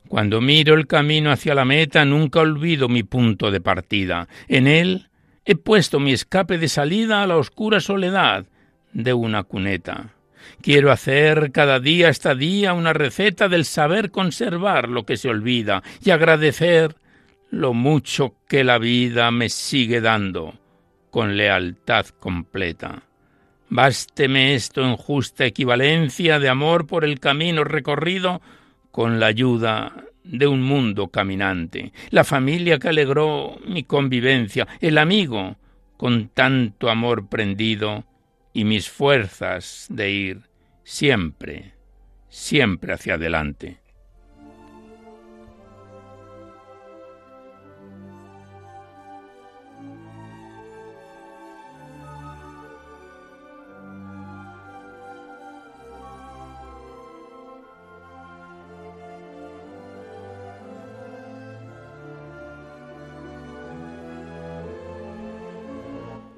Cuando 0.07 0.39
miro 0.39 0.75
el 0.75 0.87
camino 0.87 1.31
hacia 1.31 1.53
la 1.53 1.65
meta, 1.65 2.05
nunca 2.05 2.39
olvido 2.39 2.87
mi 2.87 3.03
punto 3.03 3.51
de 3.51 3.59
partida. 3.59 4.29
En 4.47 4.67
él 4.67 5.09
he 5.43 5.55
puesto 5.55 5.99
mi 5.99 6.13
escape 6.13 6.57
de 6.57 6.69
salida 6.69 7.23
a 7.23 7.27
la 7.27 7.35
oscura 7.35 7.81
soledad 7.81 8.45
de 8.93 9.13
una 9.13 9.43
cuneta. 9.43 10.13
Quiero 10.61 10.91
hacer 10.91 11.51
cada 11.51 11.81
día 11.81 12.07
esta 12.07 12.35
día 12.35 12.73
una 12.73 12.93
receta 12.93 13.49
del 13.49 13.65
saber 13.65 14.11
conservar 14.11 14.87
lo 14.87 15.05
que 15.05 15.17
se 15.17 15.27
olvida 15.27 15.83
y 16.03 16.11
agradecer 16.11 16.95
lo 17.49 17.73
mucho 17.73 18.35
que 18.47 18.63
la 18.63 18.77
vida 18.77 19.29
me 19.31 19.49
sigue 19.49 19.99
dando 19.99 20.53
con 21.09 21.35
lealtad 21.35 22.05
completa. 22.19 23.03
Básteme 23.69 24.53
esto 24.53 24.83
en 24.83 24.95
justa 24.95 25.45
equivalencia 25.45 26.39
de 26.39 26.49
amor 26.49 26.85
por 26.85 27.03
el 27.03 27.19
camino 27.19 27.63
recorrido 27.63 28.41
con 28.91 29.19
la 29.19 29.25
ayuda 29.25 30.05
de 30.23 30.47
un 30.47 30.61
mundo 30.61 31.09
caminante, 31.09 31.91
la 32.09 32.23
familia 32.23 32.79
que 32.79 32.89
alegró 32.89 33.57
mi 33.65 33.83
convivencia, 33.83 34.67
el 34.81 34.97
amigo 34.97 35.57
con 35.97 36.29
tanto 36.29 36.89
amor 36.89 37.27
prendido 37.27 38.05
y 38.53 38.65
mis 38.65 38.89
fuerzas 38.89 39.87
de 39.89 40.11
ir 40.11 40.41
siempre, 40.83 41.73
siempre 42.29 42.93
hacia 42.93 43.15
adelante. 43.15 43.84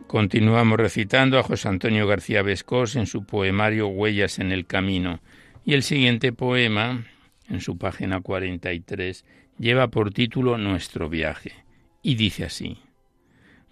Continuamos 0.07 0.79
recitando 0.79 1.37
a 1.37 1.43
José 1.43 1.67
Antonio 1.67 2.07
García 2.07 2.41
Vescós 2.41 2.95
en 2.95 3.07
su 3.07 3.25
poemario 3.25 3.89
Huellas 3.89 4.39
en 4.39 4.53
el 4.53 4.65
Camino. 4.65 5.19
Y 5.65 5.73
el 5.73 5.83
siguiente 5.83 6.31
poema, 6.31 7.03
en 7.49 7.59
su 7.59 7.77
página 7.77 8.21
43, 8.21 9.25
lleva 9.59 9.89
por 9.89 10.13
título 10.13 10.57
Nuestro 10.57 11.09
viaje. 11.09 11.51
Y 12.01 12.15
dice 12.15 12.45
así. 12.45 12.77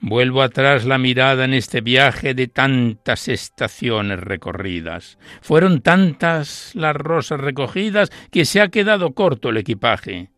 Vuelvo 0.01 0.41
atrás 0.41 0.83
la 0.83 0.97
mirada 0.97 1.45
en 1.45 1.53
este 1.53 1.79
viaje 1.79 2.33
de 2.33 2.47
tantas 2.47 3.29
estaciones 3.29 4.19
recorridas. 4.19 5.17
Fueron 5.41 5.79
tantas 5.79 6.75
las 6.75 6.97
rosas 6.97 7.39
recogidas 7.39 8.11
que 8.29 8.43
se 8.43 8.59
ha 8.59 8.67
quedado 8.67 9.13
corto 9.13 9.49
el 9.49 9.57
equipaje. 9.57 10.31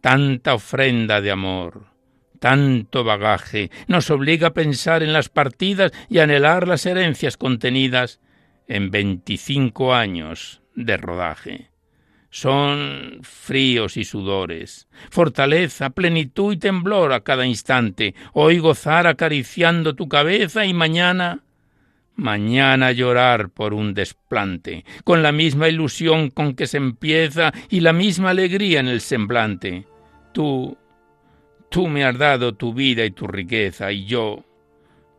Tanta 0.00 0.54
ofrenda 0.54 1.20
de 1.20 1.32
amor, 1.32 1.91
tanto 2.42 3.04
bagaje 3.04 3.70
nos 3.86 4.10
obliga 4.10 4.48
a 4.48 4.52
pensar 4.52 5.04
en 5.04 5.12
las 5.12 5.28
partidas 5.28 5.92
y 6.08 6.18
anhelar 6.18 6.66
las 6.66 6.86
herencias 6.86 7.36
contenidas 7.36 8.18
en 8.66 8.90
veinticinco 8.90 9.94
años 9.94 10.60
de 10.74 10.96
rodaje. 10.96 11.70
Son 12.30 13.20
fríos 13.22 13.96
y 13.96 14.02
sudores, 14.02 14.88
fortaleza, 15.08 15.90
plenitud 15.90 16.54
y 16.54 16.56
temblor 16.56 17.12
a 17.12 17.20
cada 17.20 17.46
instante, 17.46 18.16
hoy 18.32 18.58
gozar 18.58 19.06
acariciando 19.06 19.94
tu 19.94 20.08
cabeza 20.08 20.66
y 20.66 20.74
mañana 20.74 21.44
mañana 22.16 22.90
llorar 22.90 23.50
por 23.50 23.72
un 23.72 23.94
desplante, 23.94 24.84
con 25.04 25.22
la 25.22 25.30
misma 25.30 25.68
ilusión 25.68 26.28
con 26.30 26.54
que 26.54 26.66
se 26.66 26.78
empieza 26.78 27.52
y 27.70 27.80
la 27.80 27.92
misma 27.92 28.30
alegría 28.30 28.80
en 28.80 28.88
el 28.88 29.00
semblante. 29.00 29.86
Tú 30.32 30.76
Tú 31.72 31.88
me 31.88 32.04
has 32.04 32.18
dado 32.18 32.52
tu 32.52 32.74
vida 32.74 33.02
y 33.02 33.12
tu 33.12 33.26
riqueza 33.26 33.90
y 33.90 34.04
yo, 34.04 34.44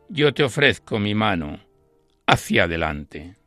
yo 0.08 0.36
te 0.36 0.44
ofrezco 0.44 1.00
mi 1.00 1.16
mano 1.16 1.60
hacia 2.28 2.66
adelante. 2.66 3.38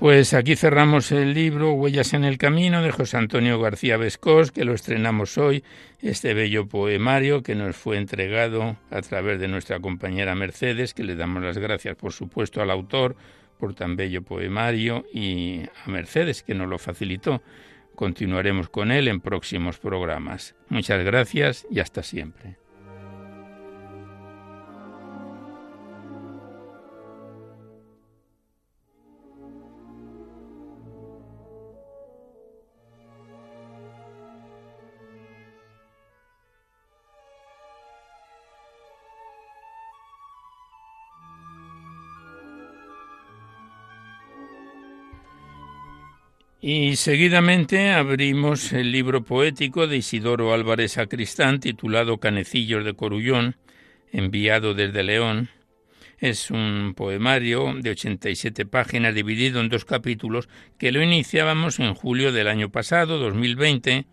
Pues 0.00 0.32
aquí 0.32 0.56
cerramos 0.56 1.12
el 1.12 1.34
libro 1.34 1.74
Huellas 1.74 2.14
en 2.14 2.24
el 2.24 2.38
Camino 2.38 2.80
de 2.80 2.90
José 2.90 3.18
Antonio 3.18 3.60
García 3.60 3.98
Vescós, 3.98 4.50
que 4.50 4.64
lo 4.64 4.72
estrenamos 4.72 5.36
hoy, 5.36 5.62
este 6.00 6.32
bello 6.32 6.66
poemario 6.66 7.42
que 7.42 7.54
nos 7.54 7.76
fue 7.76 7.98
entregado 7.98 8.78
a 8.90 9.02
través 9.02 9.38
de 9.38 9.48
nuestra 9.48 9.78
compañera 9.78 10.34
Mercedes, 10.34 10.94
que 10.94 11.04
le 11.04 11.16
damos 11.16 11.42
las 11.42 11.58
gracias, 11.58 11.96
por 11.96 12.14
supuesto, 12.14 12.62
al 12.62 12.70
autor 12.70 13.14
por 13.58 13.74
tan 13.74 13.94
bello 13.94 14.22
poemario 14.22 15.04
y 15.12 15.64
a 15.84 15.90
Mercedes, 15.90 16.42
que 16.42 16.54
nos 16.54 16.66
lo 16.66 16.78
facilitó. 16.78 17.42
Continuaremos 17.94 18.70
con 18.70 18.92
él 18.92 19.06
en 19.06 19.20
próximos 19.20 19.78
programas. 19.78 20.54
Muchas 20.70 21.04
gracias 21.04 21.66
y 21.70 21.78
hasta 21.80 22.02
siempre. 22.02 22.56
Y 46.62 46.96
seguidamente 46.96 47.90
abrimos 47.90 48.74
el 48.74 48.92
libro 48.92 49.24
poético 49.24 49.86
de 49.86 49.96
Isidoro 49.96 50.52
Álvarez 50.52 50.92
Sacristán 50.92 51.58
titulado 51.58 52.18
Canecillos 52.18 52.84
de 52.84 52.92
Corullón, 52.92 53.56
enviado 54.12 54.74
desde 54.74 55.02
León. 55.02 55.48
Es 56.18 56.50
un 56.50 56.92
poemario 56.94 57.72
de 57.80 57.88
87 57.88 58.66
páginas 58.66 59.14
dividido 59.14 59.58
en 59.62 59.70
dos 59.70 59.86
capítulos 59.86 60.50
que 60.76 60.92
lo 60.92 61.02
iniciábamos 61.02 61.78
en 61.78 61.94
julio 61.94 62.30
del 62.30 62.46
año 62.46 62.68
pasado, 62.68 63.16
2020, 63.18 64.04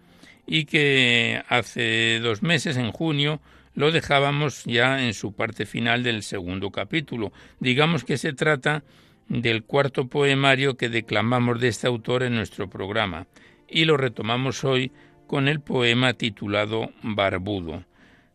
y 0.46 0.64
que 0.64 1.44
hace 1.50 2.22
dos 2.22 2.44
meses, 2.44 2.78
en 2.78 2.94
junio, 2.94 3.42
lo 3.74 3.92
dejábamos 3.92 4.64
ya 4.64 5.06
en 5.06 5.14
su 5.14 5.34
parte 5.34 5.66
final 5.66 6.02
del 6.02 6.24
segundo 6.24 6.72
capítulo. 6.72 7.34
Digamos 7.60 8.06
que 8.06 8.18
se 8.18 8.32
trata 8.32 8.86
del 9.30 9.64
cuarto 9.64 10.08
poemario 10.08 10.78
que 10.78 10.90
declamamos 10.90 11.60
de 11.60 11.68
este 11.68 11.88
autor 11.88 12.24
en 12.24 12.36
nuestro 12.36 12.70
programa 12.70 13.28
y 13.68 13.86
lo 13.86 13.98
retomamos 13.98 14.64
hoy 14.64 14.92
con 15.28 15.48
el 15.48 15.60
poema 15.60 16.14
titulado 16.14 16.92
Barbudo, 17.04 17.84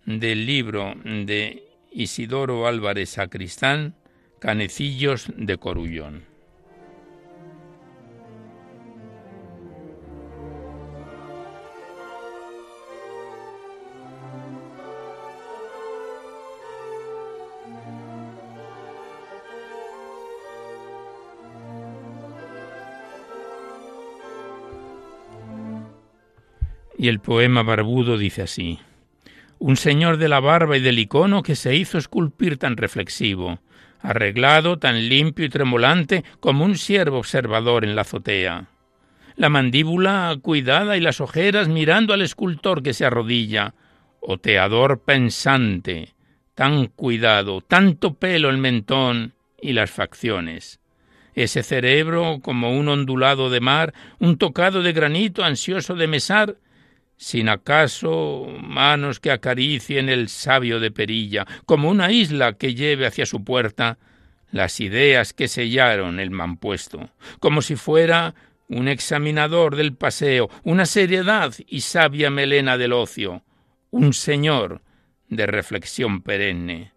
del 0.04 0.46
libro 0.46 0.94
de 1.04 1.64
Isidoro 1.90 2.66
Álvarez 2.66 3.10
Sacristán, 3.10 3.94
Canecillos 4.38 5.32
de 5.36 5.56
Corullón. 5.56 6.31
Y 27.02 27.08
el 27.08 27.18
poema 27.18 27.64
barbudo 27.64 28.16
dice 28.16 28.42
así. 28.42 28.78
Un 29.58 29.76
señor 29.76 30.18
de 30.18 30.28
la 30.28 30.38
barba 30.38 30.76
y 30.76 30.80
del 30.80 31.00
icono 31.00 31.42
que 31.42 31.56
se 31.56 31.74
hizo 31.74 31.98
esculpir 31.98 32.58
tan 32.58 32.76
reflexivo, 32.76 33.58
arreglado, 33.98 34.78
tan 34.78 35.08
limpio 35.08 35.44
y 35.44 35.48
tremolante 35.48 36.22
como 36.38 36.64
un 36.64 36.78
siervo 36.78 37.18
observador 37.18 37.84
en 37.84 37.96
la 37.96 38.02
azotea. 38.02 38.68
La 39.34 39.48
mandíbula 39.48 40.38
cuidada 40.40 40.96
y 40.96 41.00
las 41.00 41.20
ojeras 41.20 41.66
mirando 41.66 42.14
al 42.14 42.22
escultor 42.22 42.84
que 42.84 42.94
se 42.94 43.04
arrodilla, 43.04 43.74
oteador 44.20 45.00
pensante, 45.00 46.14
tan 46.54 46.86
cuidado, 46.86 47.62
tanto 47.62 48.14
pelo 48.14 48.48
el 48.48 48.58
mentón 48.58 49.34
y 49.60 49.72
las 49.72 49.90
facciones. 49.90 50.78
Ese 51.34 51.64
cerebro 51.64 52.38
como 52.40 52.78
un 52.78 52.86
ondulado 52.86 53.50
de 53.50 53.58
mar, 53.58 53.92
un 54.20 54.38
tocado 54.38 54.84
de 54.84 54.92
granito 54.92 55.42
ansioso 55.42 55.96
de 55.96 56.06
mesar, 56.06 56.58
sin 57.22 57.48
acaso 57.48 58.48
manos 58.60 59.20
que 59.20 59.30
acaricien 59.30 60.08
el 60.08 60.28
sabio 60.28 60.80
de 60.80 60.90
perilla, 60.90 61.46
como 61.66 61.88
una 61.88 62.10
isla 62.10 62.54
que 62.54 62.74
lleve 62.74 63.06
hacia 63.06 63.26
su 63.26 63.44
puerta 63.44 63.96
las 64.50 64.80
ideas 64.80 65.32
que 65.32 65.46
sellaron 65.46 66.18
el 66.18 66.32
mampuesto, 66.32 67.10
como 67.38 67.62
si 67.62 67.76
fuera 67.76 68.34
un 68.66 68.88
examinador 68.88 69.76
del 69.76 69.94
paseo, 69.94 70.50
una 70.64 70.84
seriedad 70.84 71.54
y 71.68 71.82
sabia 71.82 72.28
melena 72.28 72.76
del 72.76 72.92
ocio, 72.92 73.44
un 73.92 74.14
señor 74.14 74.82
de 75.28 75.46
reflexión 75.46 76.22
perenne, 76.22 76.90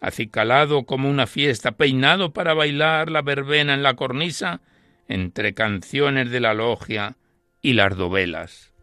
acicalado 0.00 0.84
como 0.84 1.10
una 1.10 1.26
fiesta, 1.26 1.72
peinado 1.72 2.32
para 2.32 2.54
bailar 2.54 3.10
la 3.10 3.22
verbena 3.22 3.74
en 3.74 3.82
la 3.82 3.94
cornisa, 3.94 4.60
entre 5.08 5.52
canciones 5.52 6.30
de 6.30 6.38
la 6.38 6.54
logia 6.54 7.16
y 7.60 7.72
las 7.72 7.96
dovelas. 7.96 8.73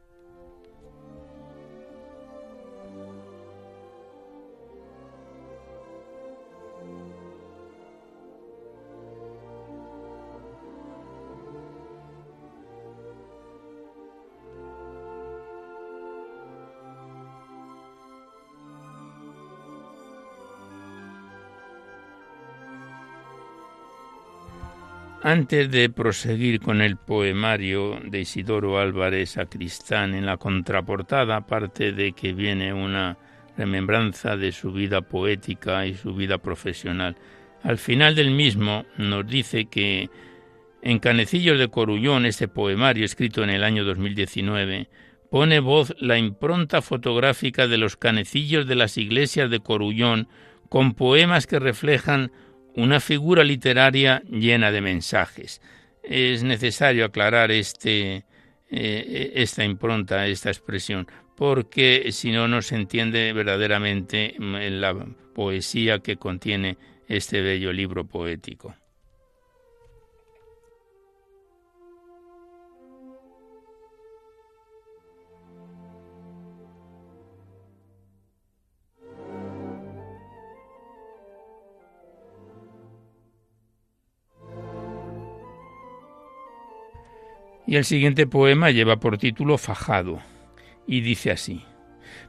Antes 25.24 25.70
de 25.70 25.88
proseguir 25.92 26.60
con 26.60 26.82
el 26.82 26.98
poemario 26.98 28.00
de 28.04 28.22
Isidoro 28.22 28.80
Álvarez 28.80 29.32
Sacristán 29.32 30.16
en 30.16 30.26
la 30.26 30.38
contraportada, 30.38 31.36
aparte 31.36 31.92
de 31.92 32.14
que 32.14 32.34
viene 32.34 32.74
una 32.74 33.20
remembranza 33.56 34.36
de 34.36 34.52
su 34.52 34.72
vida 34.72 35.02
poética 35.02 35.86
y 35.86 35.94
su 35.94 36.16
vida 36.16 36.40
profesional, 36.40 37.18
al 37.62 37.78
final 37.78 38.16
del 38.16 38.32
mismo 38.32 38.86
nos 38.98 39.28
dice 39.28 39.66
que 39.66 40.10
en 40.82 40.98
Canecillos 40.98 41.60
de 41.60 41.68
Corullón, 41.68 42.26
este 42.26 42.48
poemario 42.48 43.06
escrito 43.06 43.44
en 43.44 43.52
el 43.52 43.64
año 43.64 43.84
2019, 43.84 44.90
pone 45.30 45.60
voz 45.60 45.94
la 46.00 46.18
impronta 46.18 46.82
fotográfica 46.82 47.68
de 47.68 47.78
los 47.78 47.96
canecillos 47.96 48.66
de 48.66 48.74
las 48.74 48.98
iglesias 48.98 49.52
de 49.52 49.60
Corullón 49.60 50.28
con 50.68 50.96
poemas 50.96 51.46
que 51.46 51.60
reflejan 51.60 52.32
una 52.76 53.00
figura 53.00 53.44
literaria 53.44 54.22
llena 54.30 54.72
de 54.72 54.82
mensajes. 54.82 55.62
Es 56.04 56.44
necesario 56.44 57.06
aclarar 57.06 57.52
este, 57.52 58.26
eh, 58.70 59.32
esta 59.36 59.64
impronta, 59.64 60.28
esta 60.28 60.50
expresión, 60.50 61.08
porque 61.36 62.10
si 62.12 62.32
no, 62.32 62.48
no 62.48 62.62
se 62.62 62.76
entiende 62.76 63.34
verdaderamente 63.34 64.36
la 64.40 64.94
poesía 65.34 66.00
que 66.00 66.18
contiene 66.18 66.78
este 67.08 67.42
bello 67.42 67.74
libro 67.74 68.06
poético. 68.06 68.76
Y 87.72 87.78
el 87.78 87.86
siguiente 87.86 88.28
poema 88.28 88.70
lleva 88.70 88.98
por 89.00 89.18
título 89.18 89.58
Fajado 89.58 90.20
y 90.86 91.00
dice 91.00 91.32
así. 91.32 91.64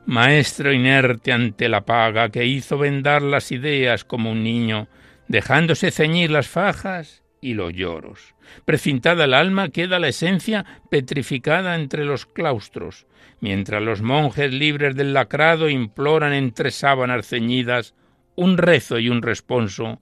Maestro 0.07 0.73
inerte 0.73 1.33
ante 1.33 1.69
la 1.69 1.85
paga 1.85 2.29
que 2.29 2.47
hizo 2.47 2.79
vendar 2.79 3.23
las 3.23 3.51
ideas 3.51 4.05
como 4.05 4.31
un 4.31 4.45
niño, 4.45 4.87
dejándose 5.27 5.91
ceñir 5.91 6.31
las 6.31 6.47
fajas 6.47 7.25
y 7.41 7.55
los 7.55 7.73
lloros. 7.73 8.37
Precintada 8.65 9.25
el 9.25 9.35
alma 9.35 9.71
queda 9.71 9.99
la 9.99 10.07
esencia 10.07 10.65
petrificada 10.93 11.75
entre 11.75 12.05
los 12.05 12.25
claustros, 12.25 13.09
mientras 13.41 13.83
los 13.83 14.01
monjes 14.01 14.53
libres 14.53 14.95
del 14.95 15.13
lacrado 15.13 15.69
imploran 15.69 16.35
entre 16.35 16.71
sábanas 16.71 17.27
ceñidas 17.27 17.97
un 18.37 18.59
rezo 18.59 19.01
y 19.01 19.09
un 19.09 19.23
responso 19.23 20.01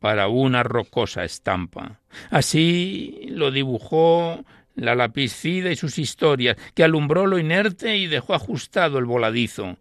para 0.00 0.28
una 0.28 0.64
rocosa 0.64 1.24
estampa. 1.24 2.00
Así 2.28 3.24
lo 3.30 3.50
dibujó 3.50 4.44
la 4.74 4.94
lapicida 4.94 5.70
y 5.70 5.76
sus 5.76 5.98
historias, 5.98 6.56
que 6.74 6.84
alumbró 6.84 7.26
lo 7.26 7.38
inerte 7.38 7.96
y 7.96 8.06
dejó 8.06 8.34
ajustado 8.34 8.98
el 8.98 9.04
voladizo, 9.04 9.78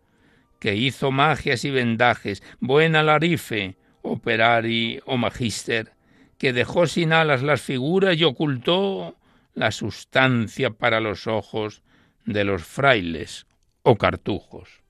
que 0.60 0.76
hizo 0.76 1.12
magias 1.12 1.66
y 1.66 1.72
vendajes, 1.72 2.44
buena 2.60 3.04
larife, 3.04 3.76
operari 4.02 5.00
o 5.06 5.18
magíster, 5.18 5.94
que 6.38 6.54
dejó 6.54 6.88
sin 6.88 7.14
alas 7.14 7.44
las 7.44 7.62
figuras 7.62 8.18
y 8.18 8.24
ocultó 8.24 9.16
la 9.54 9.72
sustancia 9.72 10.72
para 10.72 11.00
los 11.00 11.28
ojos 11.28 11.84
de 12.26 12.44
los 12.44 12.64
frailes 12.64 13.46
o 13.84 13.96
cartujos. 13.96 14.81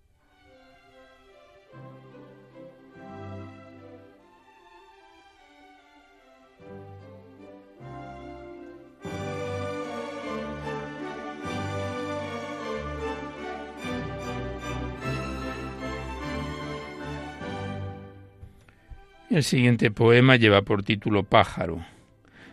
El 19.32 19.44
siguiente 19.44 19.92
poema 19.92 20.36
lleva 20.36 20.62
por 20.62 20.84
título 20.84 21.24
Pájaro. 21.24 21.86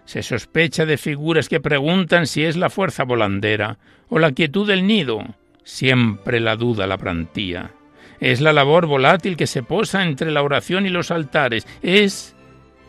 Se 0.05 0.23
sospecha 0.23 0.87
de 0.87 0.97
figuras 0.97 1.49
que 1.49 1.59
preguntan 1.59 2.29
si 2.29 2.45
es 2.45 2.57
la 2.57 2.71
fuerza 2.71 3.03
volandera 3.03 3.79
o 4.09 4.21
la 4.21 4.31
quietud 4.31 4.69
del 4.69 4.87
nido. 4.87 5.25
Siempre 5.65 6.39
la 6.39 6.55
duda 6.55 6.87
la 6.87 6.97
prantía. 6.97 7.73
Es 8.21 8.41
la 8.41 8.53
labor 8.53 8.87
volátil 8.87 9.37
que 9.37 9.49
se 9.49 9.65
posa 9.65 10.05
entre 10.05 10.31
la 10.31 10.41
oración 10.41 10.87
y 10.87 10.91
los 10.91 11.11
altares. 11.11 11.67
Es 11.83 12.37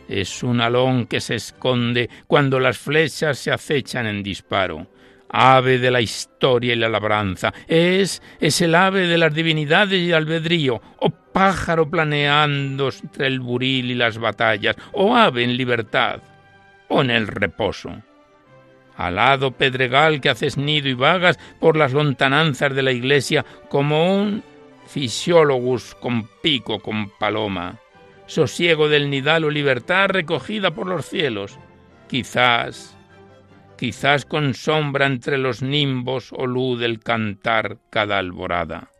es 0.08 0.44
un 0.44 0.60
alón 0.60 1.06
que 1.06 1.20
se 1.20 1.34
esconde 1.34 2.10
cuando 2.28 2.60
las 2.60 2.78
flechas 2.78 3.38
se 3.38 3.50
acechan 3.50 4.06
en 4.06 4.22
disparo. 4.22 4.86
Ave 5.28 5.78
de 5.78 5.90
la 5.90 6.00
historia 6.00 6.74
y 6.74 6.76
la 6.76 6.88
labranza. 6.88 7.52
Es, 7.66 8.22
es 8.40 8.60
el 8.60 8.76
ave 8.76 9.08
de 9.08 9.18
las 9.18 9.34
divinidades 9.34 10.00
y 10.00 10.12
albedrío. 10.12 10.80
Pájaro 11.32 11.88
planeando 11.88 12.90
entre 13.02 13.26
el 13.26 13.40
buril 13.40 13.90
y 13.90 13.94
las 13.94 14.18
batallas, 14.18 14.76
o 14.92 15.16
ave 15.16 15.44
en 15.44 15.56
libertad, 15.56 16.20
o 16.88 17.00
en 17.02 17.10
el 17.10 17.26
reposo. 17.26 18.02
Alado 18.96 19.52
pedregal 19.52 20.20
que 20.20 20.28
haces 20.28 20.58
nido 20.58 20.88
y 20.88 20.94
vagas 20.94 21.38
por 21.58 21.76
las 21.76 21.92
lontananzas 21.92 22.74
de 22.74 22.82
la 22.82 22.92
iglesia 22.92 23.46
como 23.68 24.14
un 24.14 24.42
fisiólogus 24.86 25.94
con 25.94 26.28
pico 26.42 26.80
con 26.80 27.10
paloma, 27.10 27.78
sosiego 28.26 28.88
del 28.88 29.08
nidal 29.08 29.44
o 29.44 29.50
libertad 29.50 30.08
recogida 30.08 30.72
por 30.72 30.86
los 30.86 31.06
cielos, 31.06 31.58
quizás, 32.08 32.96
quizás 33.78 34.26
con 34.26 34.52
sombra 34.52 35.06
entre 35.06 35.38
los 35.38 35.62
nimbos 35.62 36.32
o 36.32 36.46
luz 36.46 36.80
del 36.80 37.00
cantar 37.00 37.78
cada 37.88 38.18
alborada. 38.18 38.90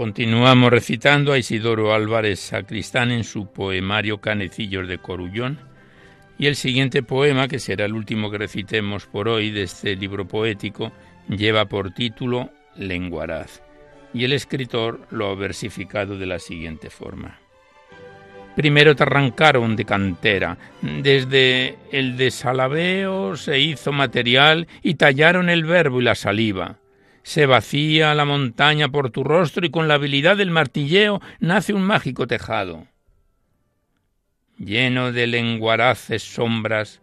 Continuamos 0.00 0.70
recitando 0.70 1.30
a 1.30 1.36
Isidoro 1.36 1.92
Álvarez 1.92 2.40
Sacristán 2.40 3.10
en 3.10 3.22
su 3.22 3.52
poemario 3.52 4.16
Canecillos 4.16 4.88
de 4.88 4.96
Corullón. 4.96 5.58
Y 6.38 6.46
el 6.46 6.56
siguiente 6.56 7.02
poema, 7.02 7.48
que 7.48 7.58
será 7.58 7.84
el 7.84 7.92
último 7.92 8.30
que 8.30 8.38
recitemos 8.38 9.04
por 9.04 9.28
hoy 9.28 9.50
de 9.50 9.64
este 9.64 9.96
libro 9.96 10.26
poético, 10.26 10.90
lleva 11.28 11.66
por 11.66 11.92
título 11.92 12.48
Lenguaraz. 12.76 13.62
Y 14.14 14.24
el 14.24 14.32
escritor 14.32 15.06
lo 15.10 15.28
ha 15.28 15.34
versificado 15.34 16.16
de 16.16 16.24
la 16.24 16.38
siguiente 16.38 16.88
forma. 16.88 17.38
Primero 18.56 18.96
te 18.96 19.02
arrancaron 19.02 19.76
de 19.76 19.84
cantera, 19.84 20.56
desde 20.80 21.76
el 21.92 22.16
desalabeo 22.16 23.36
se 23.36 23.58
hizo 23.58 23.92
material 23.92 24.66
y 24.82 24.94
tallaron 24.94 25.50
el 25.50 25.64
verbo 25.64 26.00
y 26.00 26.04
la 26.04 26.14
saliva 26.14 26.79
se 27.30 27.46
vacía 27.46 28.12
la 28.16 28.24
montaña 28.24 28.88
por 28.88 29.10
tu 29.10 29.22
rostro 29.22 29.64
y 29.64 29.70
con 29.70 29.86
la 29.86 29.94
habilidad 29.94 30.36
del 30.36 30.50
martilleo 30.50 31.22
nace 31.38 31.72
un 31.72 31.82
mágico 31.82 32.26
tejado, 32.26 32.88
lleno 34.58 35.12
de 35.12 35.28
lenguaraces 35.28 36.24
sombras 36.24 37.02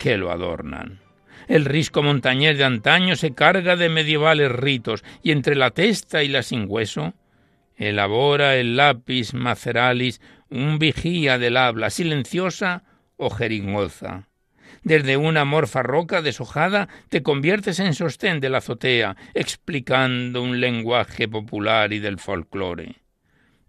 que 0.00 0.16
lo 0.16 0.32
adornan. 0.32 0.98
El 1.46 1.64
risco 1.64 2.02
montañés 2.02 2.58
de 2.58 2.64
antaño 2.64 3.14
se 3.14 3.34
carga 3.34 3.76
de 3.76 3.88
medievales 3.88 4.50
ritos 4.50 5.04
y 5.22 5.30
entre 5.30 5.54
la 5.54 5.70
testa 5.70 6.24
y 6.24 6.28
la 6.28 6.42
sin 6.42 6.64
hueso 6.66 7.14
elabora 7.76 8.56
el 8.56 8.76
lápiz 8.76 9.32
maceralis 9.32 10.20
un 10.50 10.80
vigía 10.80 11.38
del 11.38 11.56
habla 11.56 11.90
silenciosa 11.90 12.82
o 13.16 13.30
jeringosa 13.30 14.26
desde 14.82 15.16
una 15.16 15.44
morfa 15.44 15.82
roca 15.82 16.22
deshojada 16.22 16.88
te 17.08 17.22
conviertes 17.22 17.78
en 17.78 17.94
sostén 17.94 18.40
de 18.40 18.48
la 18.48 18.58
azotea, 18.58 19.16
explicando 19.34 20.42
un 20.42 20.60
lenguaje 20.60 21.28
popular 21.28 21.92
y 21.92 21.98
del 21.98 22.18
folclore. 22.18 22.96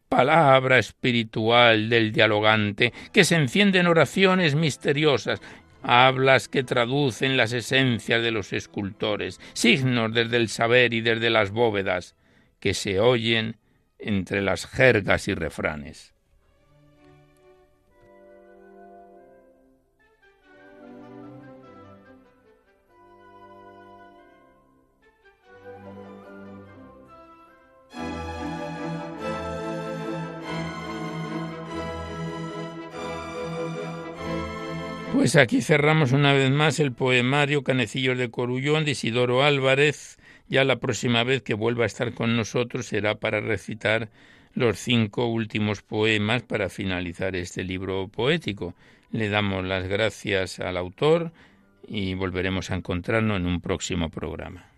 Palabra 0.10 0.78
espiritual 0.78 1.90
del 1.90 2.12
dialogante, 2.12 2.94
que 3.12 3.24
se 3.24 3.36
enciende 3.36 3.80
en 3.80 3.88
oraciones 3.88 4.56
misteriosas, 4.56 5.42
hablas 5.82 6.48
que 6.48 6.64
traducen 6.64 7.36
las 7.36 7.52
esencias 7.52 8.22
de 8.22 8.32
los 8.32 8.54
escultores, 8.54 9.40
signos 9.54 10.14
desde 10.14 10.38
el 10.38 10.50
saber 10.50 10.94
y 10.94 11.02
desde 11.02 11.30
las 11.30 11.52
bóvedas, 11.52 12.16
que 12.60 12.74
se 12.74 13.00
oyen 13.00 13.58
entre 14.00 14.42
las 14.42 14.66
jergas 14.68 15.28
y 15.28 15.34
refranes. 15.34 16.13
Pues 35.14 35.36
aquí 35.36 35.62
cerramos 35.62 36.12
una 36.12 36.34
vez 36.34 36.50
más 36.50 36.80
el 36.80 36.92
poemario 36.92 37.64
Canecillos 37.64 38.18
de 38.18 38.32
Corullón 38.32 38.84
de 38.84 38.92
Isidoro 38.92 39.44
Álvarez. 39.44 40.18
Ya 40.50 40.64
la 40.64 40.78
próxima 40.78 41.24
vez 41.24 41.44
que 41.44 41.54
vuelva 41.54 41.84
a 41.84 41.86
estar 41.86 42.16
con 42.16 42.36
nosotros 42.36 42.88
será 42.88 43.14
para 43.14 43.40
recitar 43.40 44.10
los 44.56 44.80
cinco 44.80 45.28
últimos 45.28 45.84
poemas 45.84 46.42
para 46.42 46.68
finalizar 46.68 47.36
este 47.36 47.64
libro 47.64 48.08
poético. 48.08 48.74
Le 49.12 49.30
damos 49.30 49.64
las 49.64 49.88
gracias 49.88 50.60
al 50.60 50.78
autor 50.78 51.32
y 51.88 52.16
volveremos 52.16 52.72
a 52.72 52.76
encontrarnos 52.76 53.38
en 53.38 53.46
un 53.46 53.62
próximo 53.62 54.10
programa. 54.10 54.73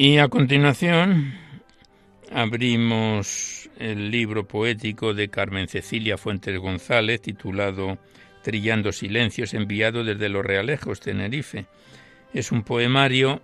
Y 0.00 0.18
a 0.18 0.28
continuación 0.28 1.34
abrimos 2.30 3.68
el 3.80 4.12
libro 4.12 4.46
poético 4.46 5.12
de 5.12 5.28
Carmen 5.28 5.66
Cecilia 5.66 6.16
Fuentes 6.16 6.56
González 6.56 7.20
titulado 7.20 7.98
Trillando 8.44 8.92
Silencios, 8.92 9.54
enviado 9.54 10.04
desde 10.04 10.28
Los 10.28 10.46
Realejos, 10.46 11.00
Tenerife. 11.00 11.66
Es 12.32 12.52
un 12.52 12.62
poemario 12.62 13.42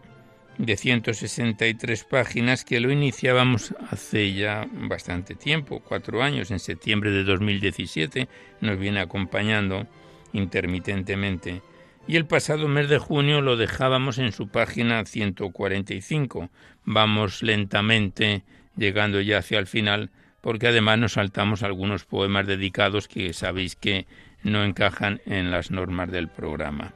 de 0.56 0.76
163 0.76 2.04
páginas 2.04 2.64
que 2.64 2.78
lo 2.78 2.92
iniciábamos 2.92 3.74
hace 3.90 4.32
ya 4.32 4.64
bastante 4.70 5.34
tiempo, 5.34 5.80
cuatro 5.80 6.22
años, 6.22 6.52
en 6.52 6.60
septiembre 6.60 7.10
de 7.10 7.24
2017, 7.24 8.28
nos 8.60 8.78
viene 8.78 9.00
acompañando 9.00 9.88
intermitentemente 10.32 11.62
y 12.06 12.16
el 12.16 12.26
pasado 12.26 12.68
mes 12.68 12.88
de 12.88 12.98
junio 12.98 13.40
lo 13.40 13.56
dejábamos 13.56 14.18
en 14.18 14.32
su 14.32 14.48
página 14.48 15.04
145. 15.04 16.50
Vamos 16.84 17.42
lentamente 17.42 18.42
llegando 18.76 19.20
ya 19.20 19.38
hacia 19.38 19.58
el 19.58 19.66
final 19.66 20.10
porque 20.40 20.68
además 20.68 20.98
nos 20.98 21.12
saltamos 21.14 21.62
algunos 21.62 22.04
poemas 22.04 22.46
dedicados 22.46 23.08
que 23.08 23.32
sabéis 23.32 23.76
que 23.76 24.06
no 24.42 24.62
encajan 24.62 25.22
en 25.24 25.50
las 25.50 25.70
normas 25.70 26.10
del 26.10 26.28
programa. 26.28 26.92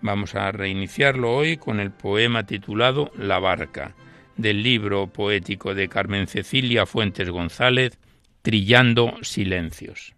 Vamos 0.00 0.34
a 0.34 0.50
reiniciarlo 0.50 1.32
hoy 1.32 1.56
con 1.56 1.78
el 1.78 1.92
poema 1.92 2.46
titulado 2.46 3.12
La 3.16 3.38
barca, 3.38 3.94
del 4.36 4.64
libro 4.64 5.06
poético 5.06 5.74
de 5.74 5.88
Carmen 5.88 6.26
Cecilia 6.26 6.84
Fuentes 6.84 7.30
González, 7.30 7.98
Trillando 8.42 9.14
Silencios. 9.22 10.14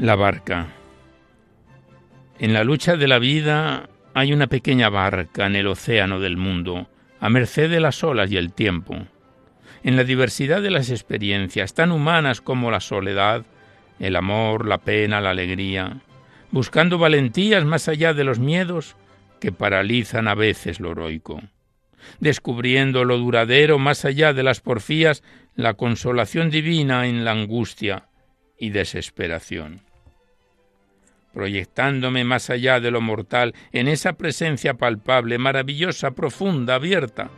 La 0.00 0.16
barca. 0.16 0.66
En 2.40 2.52
la 2.52 2.64
lucha 2.64 2.96
de 2.96 3.06
la 3.06 3.20
vida 3.20 3.88
hay 4.12 4.32
una 4.32 4.48
pequeña 4.48 4.88
barca 4.88 5.46
en 5.46 5.54
el 5.54 5.68
océano 5.68 6.18
del 6.18 6.36
mundo, 6.36 6.88
a 7.20 7.28
merced 7.28 7.70
de 7.70 7.78
las 7.78 8.02
olas 8.02 8.28
y 8.32 8.36
el 8.36 8.52
tiempo. 8.52 8.96
En 9.84 9.94
la 9.94 10.02
diversidad 10.02 10.62
de 10.62 10.72
las 10.72 10.90
experiencias, 10.90 11.74
tan 11.74 11.92
humanas 11.92 12.40
como 12.40 12.72
la 12.72 12.80
soledad, 12.80 13.44
el 14.00 14.16
amor, 14.16 14.66
la 14.66 14.78
pena, 14.78 15.20
la 15.20 15.30
alegría, 15.30 16.00
buscando 16.50 16.98
valentías 16.98 17.64
más 17.64 17.86
allá 17.86 18.14
de 18.14 18.24
los 18.24 18.40
miedos 18.40 18.96
que 19.38 19.52
paralizan 19.52 20.26
a 20.26 20.34
veces 20.34 20.80
lo 20.80 20.90
heroico, 20.90 21.40
descubriendo 22.18 23.04
lo 23.04 23.16
duradero 23.16 23.78
más 23.78 24.04
allá 24.04 24.32
de 24.32 24.42
las 24.42 24.60
porfías, 24.60 25.22
la 25.54 25.74
consolación 25.74 26.50
divina 26.50 27.06
en 27.06 27.24
la 27.24 27.30
angustia, 27.30 28.08
y 28.58 28.70
desesperación. 28.70 29.80
Proyectándome 31.32 32.24
más 32.24 32.50
allá 32.50 32.78
de 32.80 32.90
lo 32.90 33.00
mortal, 33.00 33.54
en 33.72 33.88
esa 33.88 34.12
presencia 34.12 34.74
palpable, 34.74 35.38
maravillosa, 35.38 36.12
profunda, 36.12 36.76
abierta, 36.76 37.30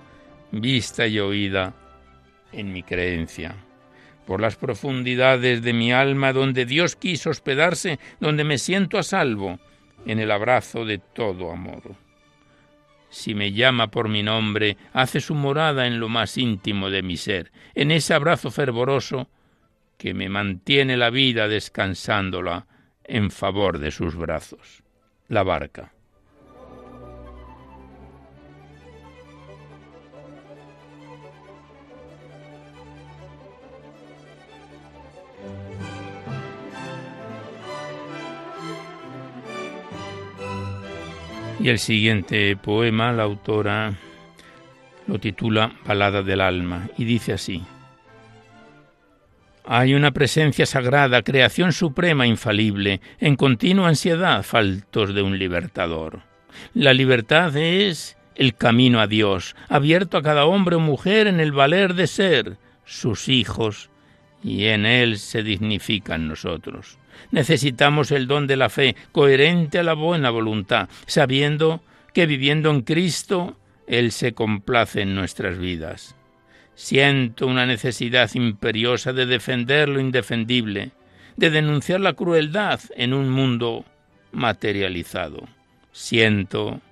vista 0.52 1.07
y 1.07 1.18
oída 1.18 1.74
en 2.52 2.72
mi 2.72 2.83
creencia. 2.83 3.57
Por 4.26 4.40
las 4.40 4.57
profundidades 4.57 5.62
de 5.62 5.72
mi 5.72 5.92
alma, 5.92 6.33
donde 6.33 6.66
Dios 6.66 6.96
quiso 6.96 7.31
hospedarse, 7.31 7.98
donde 8.20 8.44
me 8.44 8.59
siento 8.59 8.98
a 8.98 9.02
salvo, 9.02 9.59
en 10.05 10.18
el 10.18 10.31
abrazo 10.31 10.85
de 10.85 10.98
todo 10.98 11.50
amor. 11.50 11.94
Si 13.09 13.35
me 13.35 13.52
llama 13.52 13.90
por 13.90 14.09
mi 14.09 14.22
nombre, 14.22 14.76
hace 14.92 15.20
su 15.20 15.35
morada 15.35 15.87
en 15.87 16.00
lo 16.00 16.09
más 16.09 16.37
íntimo 16.37 16.90
de 16.90 17.02
mi 17.02 17.16
ser, 17.16 17.52
en 17.74 17.90
ese 17.90 18.14
abrazo 18.14 18.50
fervoroso 18.50 19.29
que 19.96 20.14
me 20.14 20.28
mantiene 20.28 20.96
la 20.96 21.11
vida 21.11 21.48
descansándola 21.48 22.66
en 23.04 23.30
favor 23.30 23.78
de 23.78 23.90
sus 23.90 24.16
brazos. 24.16 24.82
La 25.28 25.42
barca. 25.42 25.92
Y 41.59 41.68
el 41.68 41.78
siguiente 41.78 42.56
poema, 42.56 43.12
la 43.12 43.24
autora 43.24 43.94
lo 45.06 45.18
titula 45.18 45.72
Balada 45.85 46.22
del 46.22 46.40
Alma 46.40 46.88
y 46.96 47.04
dice 47.04 47.32
así. 47.32 47.64
Hay 49.68 49.94
una 49.94 50.12
presencia 50.12 50.64
sagrada, 50.64 51.22
creación 51.22 51.72
suprema 51.72 52.24
infalible, 52.24 53.00
en 53.18 53.35
continua 53.35 53.88
ansiedad, 53.88 54.44
faltos 54.44 55.12
de 55.12 55.22
un 55.22 55.40
libertador. 55.40 56.22
La 56.72 56.94
libertad 56.94 57.57
es 57.57 58.16
el 58.37 58.55
camino 58.55 59.00
a 59.00 59.09
Dios, 59.09 59.57
abierto 59.68 60.18
a 60.18 60.22
cada 60.22 60.44
hombre 60.44 60.76
o 60.76 60.81
mujer 60.81 61.26
en 61.26 61.40
el 61.40 61.50
valer 61.50 61.94
de 61.94 62.07
ser 62.07 62.59
sus 62.85 63.29
hijos, 63.29 63.90
y 64.40 64.66
en 64.66 64.87
él 64.87 65.18
se 65.18 65.42
dignifican 65.42 66.29
nosotros. 66.29 66.98
Necesitamos 67.33 68.12
el 68.12 68.29
don 68.29 68.46
de 68.46 68.57
la 68.57 68.68
fe, 68.68 68.94
coherente 69.11 69.81
a 69.81 69.83
la 69.83 69.94
buena 69.94 70.31
voluntad, 70.31 70.88
sabiendo 71.07 71.83
que 72.14 72.26
viviendo 72.26 72.70
en 72.70 72.83
Cristo, 72.83 73.57
Él 73.88 74.12
se 74.12 74.33
complace 74.33 75.02
en 75.02 75.16
nuestras 75.16 75.59
vidas. 75.59 76.14
Siento 76.76 77.46
una 77.46 77.64
necesidad 77.64 78.30
imperiosa 78.34 79.14
de 79.14 79.24
defender 79.24 79.88
lo 79.88 79.98
indefendible, 79.98 80.92
de 81.36 81.48
denunciar 81.48 82.00
la 82.00 82.12
crueldad 82.12 82.80
en 82.94 83.14
un 83.14 83.30
mundo 83.30 83.86
materializado. 84.30 85.48
Siento 85.90 86.82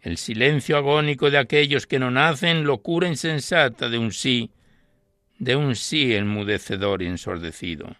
el 0.00 0.16
silencio 0.16 0.78
agónico 0.78 1.30
de 1.30 1.36
aquellos 1.36 1.86
que 1.86 1.98
no 1.98 2.10
nacen 2.10 2.64
locura 2.64 3.06
insensata 3.06 3.90
de 3.90 3.98
un 3.98 4.12
sí, 4.12 4.50
de 5.38 5.56
un 5.56 5.76
sí 5.76 6.14
enmudecedor 6.14 7.02
y 7.02 7.06
ensordecido. 7.06 7.96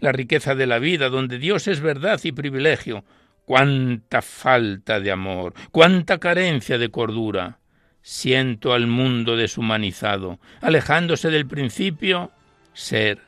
La 0.00 0.12
riqueza 0.12 0.54
de 0.54 0.66
la 0.66 0.78
vida, 0.78 1.08
donde 1.08 1.38
Dios 1.38 1.68
es 1.68 1.80
verdad 1.80 2.20
y 2.22 2.32
privilegio, 2.32 3.02
cuánta 3.46 4.20
falta 4.20 5.00
de 5.00 5.10
amor, 5.10 5.54
cuánta 5.70 6.18
carencia 6.18 6.76
de 6.76 6.90
cordura, 6.90 7.60
siento 8.02 8.72
al 8.72 8.86
mundo 8.86 9.36
deshumanizado, 9.36 10.38
alejándose 10.60 11.30
del 11.30 11.46
principio, 11.46 12.30
ser 12.72 13.18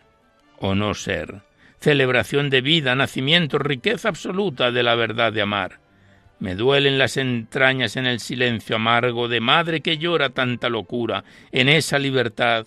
o 0.59 0.75
no 0.75 0.95
ser, 0.95 1.43
celebración 1.79 2.51
de 2.51 2.61
vida, 2.61 2.95
nacimiento, 2.95 3.59
riqueza 3.59 4.09
absoluta 4.09 4.70
de 4.70 4.83
la 4.83 4.95
verdad 4.95 5.33
de 5.33 5.43
amar. 5.43 5.81
Me 6.39 6.55
duelen 6.55 6.99
las 6.99 7.16
entrañas 7.16 7.97
en 7.97 8.07
el 8.07 8.18
silencio 8.18 8.77
amargo 8.77 9.29
de 9.29 9.41
madre 9.41 9.81
que 9.81 9.99
llora 9.99 10.31
tanta 10.31 10.68
locura, 10.68 11.25
en 11.53 11.68
esa 11.68 11.99
libertad 11.99 12.66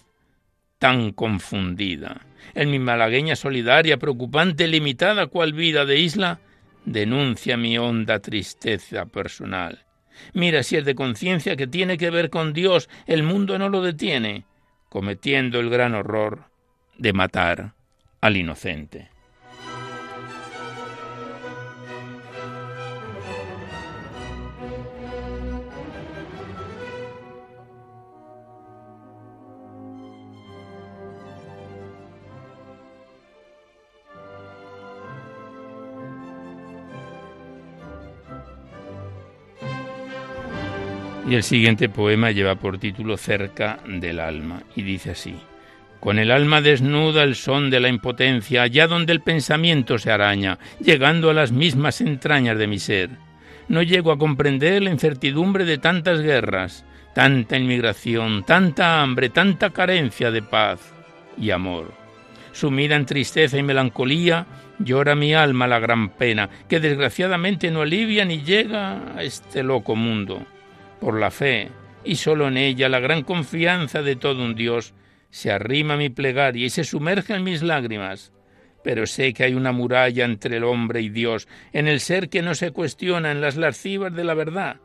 tan 0.80 1.12
confundida. 1.12 2.22
En 2.54 2.72
mi 2.72 2.80
malagueña 2.80 3.36
solidaria, 3.36 3.98
preocupante, 3.98 4.68
limitada 4.68 5.28
cual 5.28 5.54
vida 5.54 5.86
de 5.86 6.00
isla, 6.00 6.40
denuncia 6.86 7.58
mi 7.58 7.78
honda 7.78 8.20
tristeza 8.20 9.06
personal. 9.06 9.85
Mira 10.34 10.64
si 10.64 10.78
es 10.78 10.86
de 10.86 10.96
conciencia 10.96 11.56
que 11.56 11.68
tiene 11.68 11.98
que 11.98 12.10
ver 12.10 12.30
con 12.30 12.54
Dios, 12.54 12.90
el 13.08 13.24
mundo 13.24 13.58
no 13.58 13.70
lo 13.70 13.82
detiene, 13.82 14.46
cometiendo 14.90 15.60
el 15.60 15.70
gran 15.70 15.96
horror 15.96 16.46
de 16.98 17.14
matar 17.14 17.74
al 18.22 18.38
inocente. 18.38 19.15
Y 41.28 41.34
el 41.34 41.42
siguiente 41.42 41.90
poema 41.90 42.30
lleva 42.30 42.56
por 42.56 42.78
título 42.78 43.18
Cerca 43.18 43.80
del 43.88 44.20
alma 44.20 44.62
y 44.76 44.84
dice 44.84 45.12
así. 45.12 45.36
Con 46.00 46.20
el 46.20 46.30
alma 46.30 46.62
desnuda 46.62 47.24
el 47.24 47.36
son 47.36 47.72
de 47.72 47.80
la 47.80 47.90
impotencia, 47.90 48.62
allá 48.62 48.86
donde 48.86 49.12
el 49.12 49.22
pensamiento 49.22 49.98
se 49.98 50.12
araña, 50.12 50.60
llegando 50.80 51.32
a 51.32 51.34
las 51.34 51.52
mismas 51.52 52.00
entrañas 52.00 52.60
de 52.60 52.68
mi 52.68 52.78
ser. 52.78 53.10
No 53.70 53.82
llego 53.82 54.12
a 54.12 54.20
comprender 54.20 54.84
la 54.84 54.92
incertidumbre 54.92 55.66
de 55.66 55.80
tantas 55.80 56.22
guerras, 56.22 56.86
tanta 57.16 57.58
inmigración, 57.58 58.44
tanta 58.44 59.02
hambre, 59.02 59.30
tanta 59.30 59.72
carencia 59.72 60.30
de 60.30 60.44
paz 60.44 60.94
y 61.40 61.50
amor. 61.50 61.92
Sumida 62.52 62.96
en 62.96 63.08
tristeza 63.08 63.58
y 63.58 63.64
melancolía, 63.64 64.46
llora 64.78 65.16
mi 65.16 65.34
alma 65.34 65.66
la 65.66 65.80
gran 65.80 66.10
pena, 66.10 66.52
que 66.70 66.80
desgraciadamente 66.80 67.72
no 67.72 67.82
alivia 67.82 68.26
ni 68.26 68.44
llega 68.44 69.18
a 69.18 69.24
este 69.24 69.64
loco 69.64 69.96
mundo. 69.96 70.46
Por 71.00 71.20
la 71.20 71.32
fe, 71.32 71.70
y 72.04 72.16
solo 72.16 72.48
en 72.48 72.58
ella 72.58 72.90
la 72.90 73.00
gran 73.00 73.24
confianza 73.24 74.02
de 74.02 74.16
todo 74.16 74.44
un 74.44 74.56
Dios, 74.56 74.94
se 75.30 75.52
arrima 75.52 75.98
mi 75.98 76.10
plegaria 76.10 76.66
y 76.66 76.70
se 76.70 76.84
sumerge 76.84 77.34
en 77.34 77.44
mis 77.44 77.62
lágrimas. 77.62 78.32
Pero 78.84 79.08
sé 79.08 79.34
que 79.34 79.44
hay 79.44 79.54
una 79.56 79.72
muralla 79.72 80.24
entre 80.24 80.58
el 80.58 80.64
hombre 80.64 81.02
y 81.02 81.10
Dios, 81.10 81.48
en 81.74 81.88
el 81.88 82.00
ser 82.00 82.30
que 82.30 82.42
no 82.42 82.56
se 82.56 82.72
cuestiona 82.72 83.32
en 83.32 83.42
las 83.42 83.58
lascivas 83.58 84.14
de 84.14 84.24
la 84.24 84.36
verdad. 84.36 84.78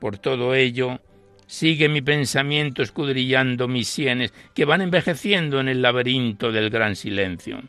Por 0.00 0.18
todo 0.18 0.54
ello, 0.54 1.00
sigue 1.46 1.88
mi 1.88 2.00
pensamiento 2.00 2.82
escudrillando 2.82 3.68
mis 3.68 3.88
sienes, 3.88 4.32
que 4.54 4.64
van 4.64 4.80
envejeciendo 4.80 5.60
en 5.60 5.68
el 5.68 5.82
laberinto 5.82 6.50
del 6.50 6.70
gran 6.70 6.96
silencio. 6.96 7.60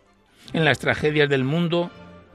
En 0.53 0.65
las 0.65 0.79
tragedias 0.79 1.29
del 1.29 1.43
mundo 1.43 1.91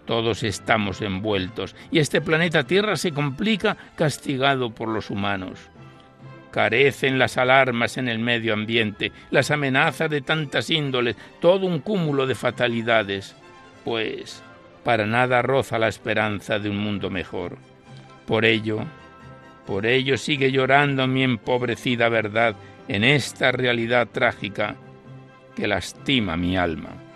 todos 0.09 0.43
estamos 0.43 1.03
envueltos, 1.03 1.77
y 1.91 1.99
este 1.99 2.23
planeta 2.23 2.65
Tierra 2.65 2.97
se 2.97 3.13
complica 3.13 3.77
castigado 3.95 4.71
por 4.71 4.89
los 4.89 5.11
humanos. 5.11 5.59
Carecen 6.51 7.19
las 7.19 7.37
alarmas 7.37 7.99
en 7.99 8.09
el 8.09 8.19
medio 8.19 8.55
ambiente, 8.55 9.13
las 9.31 9.51
amenazas 9.51 10.09
de 10.09 10.23
tantas 10.23 10.71
índoles, 10.71 11.15
todo 11.43 11.67
un 11.67 11.81
cúmulo 11.81 12.27
de 12.27 12.35
fatalidades, 12.35 13.37
pues 13.85 14.43
para 14.83 15.05
nada 15.05 15.43
roza 15.43 15.79
la 15.79 15.89
esperanza 15.89 16.59
de 16.59 16.71
un 16.71 16.79
mundo 16.79 17.11
mejor. 17.11 17.59
Por 18.27 18.47
ello, 18.47 18.87
por 19.67 19.85
ello 19.85 20.17
sigue 20.17 20.51
llorando 20.51 21.07
mi 21.07 21.23
empobrecida 21.23 22.09
verdad 22.09 22.57
en 22.89 23.05
esta 23.05 23.53
realidad 23.53 24.09
trágica 24.11 24.75
que 25.55 25.69
lastima 25.69 26.39
mi 26.39 26.57
alma. 26.57 27.08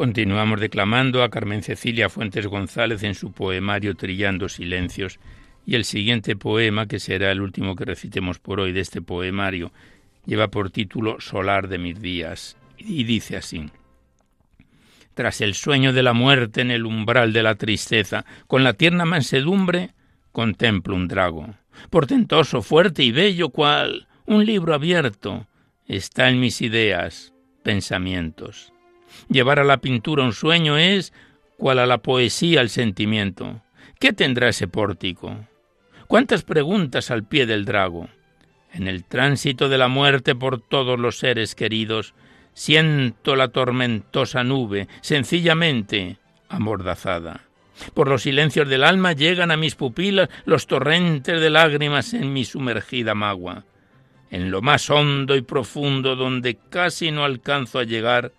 Continuamos 0.00 0.60
declamando 0.60 1.22
a 1.22 1.28
Carmen 1.28 1.62
Cecilia 1.62 2.08
Fuentes 2.08 2.46
González 2.46 3.02
en 3.02 3.14
su 3.14 3.32
poemario 3.32 3.96
Trillando 3.96 4.48
Silencios 4.48 5.20
y 5.66 5.74
el 5.74 5.84
siguiente 5.84 6.36
poema, 6.36 6.86
que 6.86 6.98
será 6.98 7.30
el 7.30 7.42
último 7.42 7.76
que 7.76 7.84
recitemos 7.84 8.38
por 8.38 8.60
hoy 8.60 8.72
de 8.72 8.80
este 8.80 9.02
poemario, 9.02 9.72
lleva 10.24 10.48
por 10.48 10.70
título 10.70 11.20
Solar 11.20 11.68
de 11.68 11.76
mis 11.76 12.00
días 12.00 12.56
y 12.78 13.04
dice 13.04 13.36
así. 13.36 13.68
Tras 15.12 15.42
el 15.42 15.52
sueño 15.52 15.92
de 15.92 16.02
la 16.02 16.14
muerte 16.14 16.62
en 16.62 16.70
el 16.70 16.86
umbral 16.86 17.34
de 17.34 17.42
la 17.42 17.56
tristeza, 17.56 18.24
con 18.46 18.64
la 18.64 18.72
tierna 18.72 19.04
mansedumbre, 19.04 19.90
contemplo 20.32 20.96
un 20.96 21.08
drago, 21.08 21.56
portentoso, 21.90 22.62
fuerte 22.62 23.02
y 23.02 23.12
bello 23.12 23.50
cual 23.50 24.08
un 24.24 24.46
libro 24.46 24.72
abierto, 24.72 25.46
está 25.86 26.30
en 26.30 26.40
mis 26.40 26.62
ideas, 26.62 27.34
pensamientos. 27.62 28.72
Llevar 29.28 29.58
a 29.58 29.64
la 29.64 29.78
pintura 29.78 30.22
un 30.22 30.32
sueño 30.32 30.76
es 30.76 31.12
cual 31.56 31.78
a 31.78 31.86
la 31.86 31.98
poesía 31.98 32.60
el 32.60 32.70
sentimiento. 32.70 33.62
¿Qué 33.98 34.12
tendrá 34.12 34.48
ese 34.48 34.66
pórtico? 34.66 35.36
¿Cuántas 36.06 36.42
preguntas 36.42 37.10
al 37.10 37.24
pie 37.24 37.46
del 37.46 37.64
drago? 37.64 38.08
En 38.72 38.88
el 38.88 39.04
tránsito 39.04 39.68
de 39.68 39.78
la 39.78 39.88
muerte 39.88 40.34
por 40.34 40.60
todos 40.60 40.98
los 40.98 41.18
seres 41.18 41.54
queridos, 41.54 42.14
siento 42.54 43.36
la 43.36 43.48
tormentosa 43.48 44.44
nube, 44.44 44.88
sencillamente 45.00 46.18
amordazada. 46.48 47.42
Por 47.94 48.08
los 48.08 48.22
silencios 48.22 48.68
del 48.68 48.84
alma 48.84 49.12
llegan 49.12 49.50
a 49.50 49.56
mis 49.56 49.74
pupilas 49.74 50.28
los 50.44 50.66
torrentes 50.66 51.40
de 51.40 51.50
lágrimas 51.50 52.12
en 52.14 52.32
mi 52.32 52.44
sumergida 52.44 53.14
magua. 53.14 53.64
En 54.30 54.50
lo 54.50 54.62
más 54.62 54.90
hondo 54.90 55.34
y 55.34 55.42
profundo 55.42 56.14
donde 56.14 56.58
casi 56.70 57.10
no 57.10 57.24
alcanzo 57.24 57.78
a 57.78 57.84
llegar, 57.84 58.32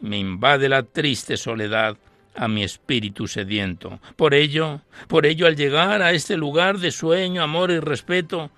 me 0.00 0.18
invade 0.18 0.68
la 0.68 0.82
triste 0.82 1.36
soledad 1.36 1.96
a 2.34 2.48
mi 2.48 2.62
espíritu 2.62 3.26
sediento. 3.26 4.00
Por 4.16 4.34
ello, 4.34 4.82
por 5.08 5.26
ello 5.26 5.46
al 5.46 5.56
llegar 5.56 6.02
a 6.02 6.12
este 6.12 6.36
lugar 6.36 6.78
de 6.78 6.92
sueño, 6.92 7.42
amor 7.42 7.70
y 7.70 7.80
respeto, 7.80 8.50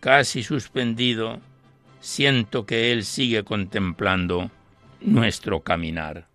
casi 0.00 0.42
suspendido, 0.42 1.40
siento 2.00 2.64
que 2.66 2.92
Él 2.92 3.04
sigue 3.04 3.42
contemplando 3.42 4.50
nuestro 5.00 5.60
caminar. 5.60 6.28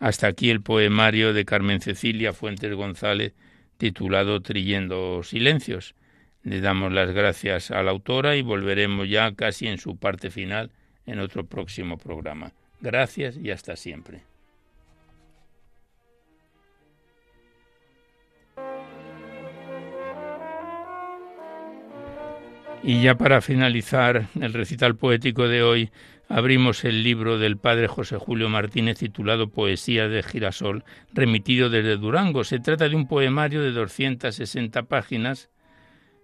Hasta 0.00 0.28
aquí 0.28 0.48
el 0.48 0.62
poemario 0.62 1.34
de 1.34 1.44
Carmen 1.44 1.80
Cecilia 1.82 2.32
Fuentes 2.32 2.74
González, 2.74 3.34
titulado 3.80 4.42
Trillendo 4.42 5.22
Silencios. 5.22 5.94
Le 6.42 6.60
damos 6.60 6.92
las 6.92 7.12
gracias 7.12 7.70
a 7.70 7.82
la 7.82 7.90
autora 7.90 8.36
y 8.36 8.42
volveremos 8.42 9.08
ya 9.08 9.34
casi 9.34 9.68
en 9.68 9.78
su 9.78 9.96
parte 9.96 10.30
final 10.30 10.70
en 11.06 11.18
otro 11.18 11.46
próximo 11.46 11.96
programa. 11.96 12.52
Gracias 12.82 13.38
y 13.38 13.50
hasta 13.50 13.76
siempre. 13.76 14.22
Y 22.82 23.02
ya 23.02 23.14
para 23.14 23.40
finalizar 23.40 24.26
el 24.40 24.52
recital 24.52 24.96
poético 24.96 25.48
de 25.48 25.62
hoy, 25.62 25.90
abrimos 26.30 26.84
el 26.84 27.02
libro 27.02 27.38
del 27.38 27.56
padre 27.56 27.88
José 27.88 28.16
Julio 28.16 28.48
Martínez 28.48 28.98
titulado 28.98 29.48
Poesía 29.48 30.08
de 30.08 30.22
Girasol, 30.22 30.84
remitido 31.12 31.68
desde 31.68 31.96
Durango. 31.96 32.44
Se 32.44 32.60
trata 32.60 32.88
de 32.88 32.94
un 32.94 33.08
poemario 33.08 33.62
de 33.62 33.72
260 33.72 34.84
páginas, 34.84 35.50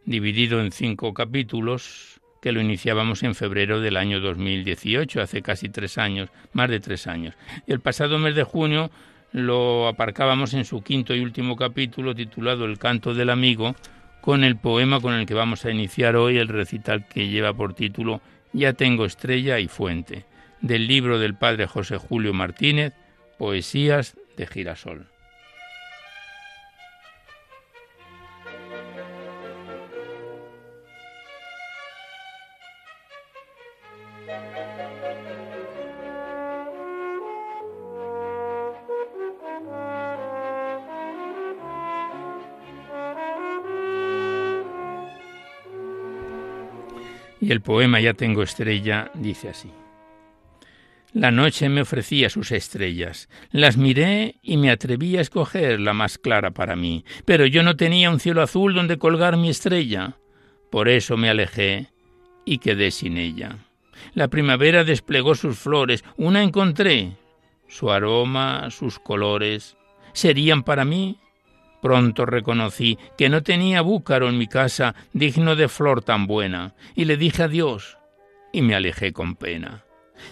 dividido 0.05 0.61
en 0.61 0.71
cinco 0.71 1.13
capítulos, 1.13 2.21
que 2.41 2.53
lo 2.53 2.61
iniciábamos 2.61 3.25
en 3.25 3.35
febrero 3.35 3.81
del 3.81 3.97
año 3.97 4.21
2018, 4.21 5.21
hace 5.21 5.43
casi 5.43 5.69
tres 5.69 5.99
años, 5.99 6.31
más 6.53 6.71
de 6.71 6.79
tres 6.79 7.09
años. 7.09 7.35
Y 7.67 7.73
el 7.73 7.81
pasado 7.81 8.21
mes 8.21 8.37
de 8.37 8.45
junio 8.45 8.93
lo 9.33 9.89
aparcábamos 9.89 10.55
en 10.55 10.65
su 10.65 10.85
quinto 10.85 11.17
y 11.17 11.21
último 11.21 11.57
capítulo 11.57 12.15
titulado 12.15 12.65
El 12.65 12.79
canto 12.79 13.13
del 13.13 13.29
amigo, 13.29 13.75
con 14.21 14.45
el 14.45 14.57
poema 14.57 15.01
con 15.01 15.15
el 15.15 15.27
que 15.27 15.35
vamos 15.35 15.65
a 15.65 15.73
iniciar 15.73 16.15
hoy 16.15 16.39
el 16.39 16.47
recital 16.47 17.09
que 17.09 17.29
lleva 17.29 17.53
por 17.53 17.75
título 17.75 18.21
ya 18.57 18.73
tengo 18.73 19.05
estrella 19.05 19.59
y 19.59 19.69
fuente, 19.69 20.25
del 20.63 20.87
libro 20.89 21.19
del 21.19 21.35
padre 21.35 21.67
José 21.67 21.99
Julio 21.99 22.33
Martínez, 22.33 22.95
Poesías 23.39 24.17
de 24.37 24.47
Girasol. 24.47 25.07
Y 47.47 47.53
el 47.53 47.61
poema 47.61 48.01
Ya 48.01 48.13
tengo 48.13 48.43
estrella 48.43 49.13
dice 49.15 49.51
así. 49.51 49.71
La 51.13 51.31
noche 51.31 51.69
me 51.69 51.83
ofrecía 51.83 52.29
sus 52.29 52.51
estrellas. 52.51 53.29
Las 53.53 53.77
miré 53.77 54.35
y 54.43 54.57
me 54.57 54.69
atreví 54.69 55.17
a 55.17 55.21
escoger 55.21 55.79
la 55.79 55.93
más 55.93 56.19
clara 56.19 56.51
para 56.51 56.75
mí, 56.75 57.05
pero 57.25 57.47
yo 57.47 57.63
no 57.63 57.77
tenía 57.77 58.11
un 58.11 58.19
cielo 58.19 58.43
azul 58.43 58.75
donde 58.75 58.99
colgar 58.99 59.37
mi 59.37 59.49
estrella. 59.49 60.17
Por 60.73 60.89
eso 60.89 61.17
me 61.17 61.31
alejé 61.31 61.93
y 62.45 62.59
quedé 62.59 62.91
sin 62.91 63.17
ella. 63.17 63.59
La 64.15 64.27
primavera 64.27 64.83
desplegó 64.83 65.37
sus 65.37 65.57
flores, 65.57 66.03
una 66.17 66.43
encontré. 66.43 67.13
Su 67.69 67.93
aroma, 67.93 68.73
sus 68.73 68.99
colores, 68.99 69.77
¿serían 70.15 70.65
para 70.65 70.85
mí? 70.85 71.21
Pronto 71.81 72.27
reconocí 72.27 72.99
que 73.17 73.29
no 73.29 73.43
tenía 73.43 73.81
búcaro 73.83 74.29
en 74.29 74.39
mi 74.39 74.47
casa 74.47 74.95
digno 75.13 75.57
de 75.57 75.69
flor 75.69 76.03
tan 76.03 76.27
buena, 76.27 76.75
y 76.95 77.05
le 77.05 77.17
dije 77.17 77.45
adiós, 77.45 77.99
y 78.53 78.63
me 78.63 78.75
alejé 78.75 79.13
con 79.13 79.37
pena. 79.37 79.85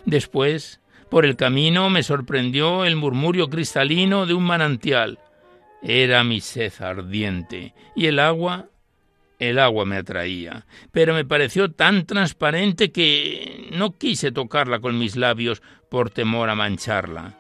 Después, 0.05 0.81
por 1.11 1.25
el 1.25 1.37
camino 1.37 1.91
me 1.91 2.03
sorprendió 2.03 2.85
el 2.85 2.97
murmurio 2.97 3.49
cristalino 3.49 4.27
de 4.27 4.35
un 4.35 4.45
manantial. 4.45 5.19
Era 5.83 6.25
mi 6.25 6.41
sed 6.41 6.73
ardiente 6.81 7.75
y 7.95 8.07
el 8.07 8.19
agua 8.19 8.69
el 9.39 9.59
agua 9.59 9.85
me 9.85 9.97
atraía, 9.97 10.65
pero 10.93 11.13
me 11.13 11.25
pareció 11.25 11.71
tan 11.71 12.07
transparente 12.07 12.93
que 12.93 13.69
no 13.73 13.99
quise 13.99 14.33
tocarla 14.33 14.79
con 14.79 14.99
mis 14.99 15.17
labios 15.17 15.63
por 15.91 16.11
temor 16.11 16.49
a 16.49 16.55
mancharla. 16.55 17.39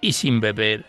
Y 0.00 0.12
sin 0.12 0.40
beber, 0.40 0.86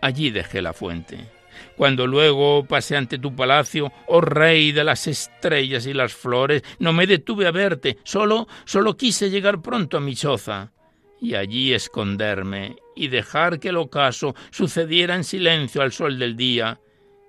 allí 0.00 0.30
dejé 0.30 0.62
la 0.62 0.72
fuente. 0.72 1.35
Cuando 1.76 2.06
luego 2.06 2.64
pasé 2.64 2.96
ante 2.96 3.18
tu 3.18 3.34
palacio, 3.34 3.92
oh 4.06 4.20
rey 4.20 4.72
de 4.72 4.84
las 4.84 5.06
estrellas 5.06 5.86
y 5.86 5.92
las 5.92 6.14
flores, 6.14 6.62
no 6.78 6.92
me 6.92 7.06
detuve 7.06 7.46
a 7.46 7.50
verte, 7.50 7.98
solo, 8.02 8.48
solo 8.64 8.96
quise 8.96 9.30
llegar 9.30 9.60
pronto 9.60 9.96
a 9.96 10.00
mi 10.00 10.14
choza 10.14 10.72
y 11.20 11.34
allí 11.34 11.72
esconderme 11.72 12.76
y 12.94 13.08
dejar 13.08 13.58
que 13.58 13.68
el 13.68 13.76
ocaso 13.76 14.34
sucediera 14.50 15.14
en 15.14 15.24
silencio 15.24 15.82
al 15.82 15.92
sol 15.92 16.18
del 16.18 16.36
día, 16.36 16.80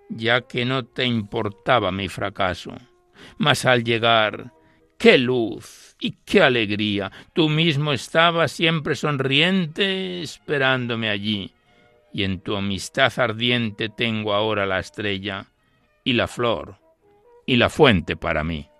ya 0.10 0.42
que 0.42 0.66
no 0.66 0.86
te 0.86 1.06
importaba 1.06 1.92
mi 1.92 2.08
fracaso. 2.08 2.74
Mas 3.38 3.66
al 3.66 3.84
llegar, 3.84 4.54
qué 4.98 5.18
luz 5.18 5.96
y 6.00 6.18
qué 6.26 6.42
alegría. 6.42 7.12
Tú 7.34 7.50
mismo 7.50 7.92
estabas 7.92 8.52
siempre 8.52 8.96
sonriente 8.96 10.22
esperándome 10.22 11.10
allí 11.10 11.54
y 12.18 12.24
en 12.24 12.40
tu 12.40 12.56
amistad 12.56 13.14
ardiente 13.18 13.90
tengo 13.90 14.34
ahora 14.34 14.66
la 14.66 14.80
estrella 14.80 15.52
y 16.04 16.14
la 16.14 16.28
flor 16.28 16.80
y 17.46 17.58
la 17.58 17.70
fuente 17.70 18.16
para 18.16 18.44
mí. 18.44 18.72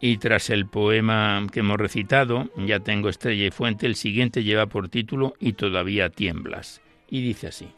Y 0.00 0.18
tras 0.18 0.50
el 0.50 0.66
poema 0.66 1.46
que 1.52 1.60
hemos 1.60 1.78
recitado, 1.78 2.50
Ya 2.56 2.80
tengo 2.80 3.08
estrella 3.08 3.46
y 3.46 3.50
fuente, 3.50 3.86
el 3.86 3.94
siguiente 3.94 4.44
lleva 4.44 4.66
por 4.66 4.88
título 4.88 5.34
Y 5.40 5.54
todavía 5.54 6.10
tiemblas. 6.10 6.80
Y 7.08 7.22
dice 7.22 7.48
así. 7.48 7.68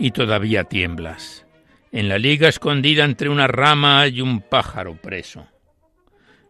Y 0.00 0.12
todavía 0.12 0.62
tiemblas. 0.62 1.47
En 1.90 2.08
la 2.08 2.18
liga 2.18 2.48
escondida 2.48 3.04
entre 3.04 3.28
una 3.28 3.46
rama 3.46 4.00
hay 4.00 4.20
un 4.20 4.40
pájaro 4.40 4.96
preso. 4.96 5.46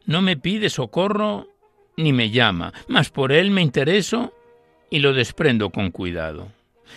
No 0.04 0.20
me 0.20 0.36
pide 0.36 0.68
socorro 0.68 1.48
ni 1.96 2.12
me 2.12 2.30
llama, 2.30 2.72
mas 2.88 3.10
por 3.10 3.32
él 3.32 3.50
me 3.50 3.62
intereso 3.62 4.32
y 4.90 4.98
lo 4.98 5.12
desprendo 5.12 5.70
con 5.70 5.90
cuidado. 5.90 6.50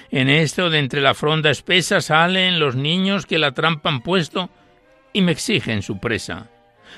En 0.10 0.30
esto 0.30 0.70
de 0.70 0.80
entre 0.80 1.02
la 1.02 1.14
fronda 1.14 1.52
espesa 1.52 2.02
salen 2.02 2.60
los 2.60 2.76
niños 2.76 3.26
que 3.26 3.38
la 3.38 3.52
trampa 3.52 3.90
han 3.90 4.02
puesto 4.02 4.50
y 5.14 5.22
me 5.22 5.34
exigen 5.34 5.82
su 5.82 6.00
presa. 6.00 6.50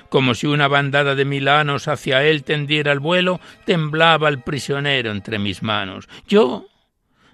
Como 0.09 0.35
si 0.35 0.47
una 0.47 0.67
bandada 0.67 1.15
de 1.15 1.25
milanos 1.25 1.87
hacia 1.87 2.23
él 2.23 2.43
tendiera 2.43 2.91
el 2.91 2.99
vuelo, 2.99 3.39
temblaba 3.65 4.29
el 4.29 4.41
prisionero 4.41 5.11
entre 5.11 5.39
mis 5.39 5.61
manos. 5.61 6.07
Yo, 6.27 6.67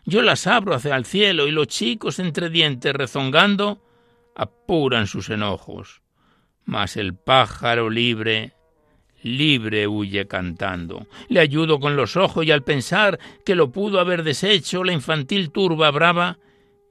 yo 0.05 0.21
las 0.21 0.47
abro 0.47 0.73
hacia 0.73 0.95
el 0.95 1.05
cielo 1.05 1.47
y 1.47 1.51
los 1.51 1.67
chicos 1.67 2.19
entre 2.19 2.49
dientes 2.49 2.93
rezongando 2.93 3.81
apuran 4.35 5.07
sus 5.07 5.29
enojos, 5.29 6.01
mas 6.65 6.97
el 6.97 7.15
pájaro 7.15 7.89
libre, 7.89 8.53
libre 9.21 9.87
huye 9.87 10.27
cantando. 10.27 11.07
Le 11.27 11.39
ayudo 11.39 11.79
con 11.79 11.95
los 11.95 12.15
ojos 12.15 12.45
y 12.45 12.51
al 12.51 12.63
pensar 12.63 13.19
que 13.45 13.55
lo 13.55 13.71
pudo 13.71 13.99
haber 13.99 14.23
deshecho 14.23 14.83
la 14.83 14.93
infantil 14.93 15.51
turba 15.51 15.91
brava, 15.91 16.37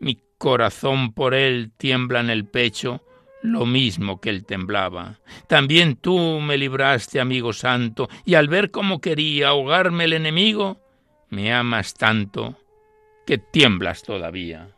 mi 0.01 0.19
corazón 0.39 1.13
por 1.13 1.35
él 1.35 1.73
tiembla 1.77 2.21
en 2.21 2.31
el 2.31 2.45
pecho, 2.47 3.03
lo 3.43 3.67
mismo 3.67 4.21
que 4.21 4.31
él 4.31 4.45
temblaba. 4.45 5.21
También 5.47 5.97
tú 5.97 6.41
me 6.41 6.59
libraste, 6.59 7.21
amigo 7.21 7.53
santo, 7.53 8.09
y 8.25 8.35
al 8.35 8.49
ver 8.49 8.71
cómo 8.71 9.01
quería 9.01 9.49
ahogarme 9.49 10.05
el 10.05 10.13
enemigo, 10.13 10.81
me 11.31 11.53
amas 11.53 11.95
tanto 11.95 12.57
que 13.27 13.39
tiemblas 13.39 14.03
todavía. 14.03 14.71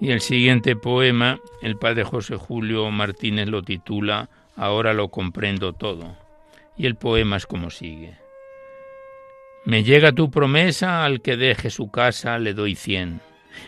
Y 0.00 0.10
el 0.10 0.20
siguiente 0.20 0.76
poema, 0.76 1.40
el 1.60 1.76
padre 1.76 2.04
José 2.04 2.36
Julio 2.36 2.90
Martínez 2.90 3.48
lo 3.48 3.62
titula 3.62 4.28
Ahora 4.56 4.92
lo 4.92 5.08
comprendo 5.08 5.72
todo. 5.72 6.16
Y 6.76 6.86
el 6.86 6.96
poema 6.96 7.36
es 7.36 7.46
como 7.46 7.70
sigue. 7.70 8.16
Me 9.64 9.84
llega 9.84 10.12
tu 10.12 10.30
promesa, 10.30 11.04
al 11.04 11.20
que 11.20 11.36
deje 11.36 11.70
su 11.70 11.90
casa 11.90 12.38
le 12.38 12.54
doy 12.54 12.74
cien. 12.74 13.20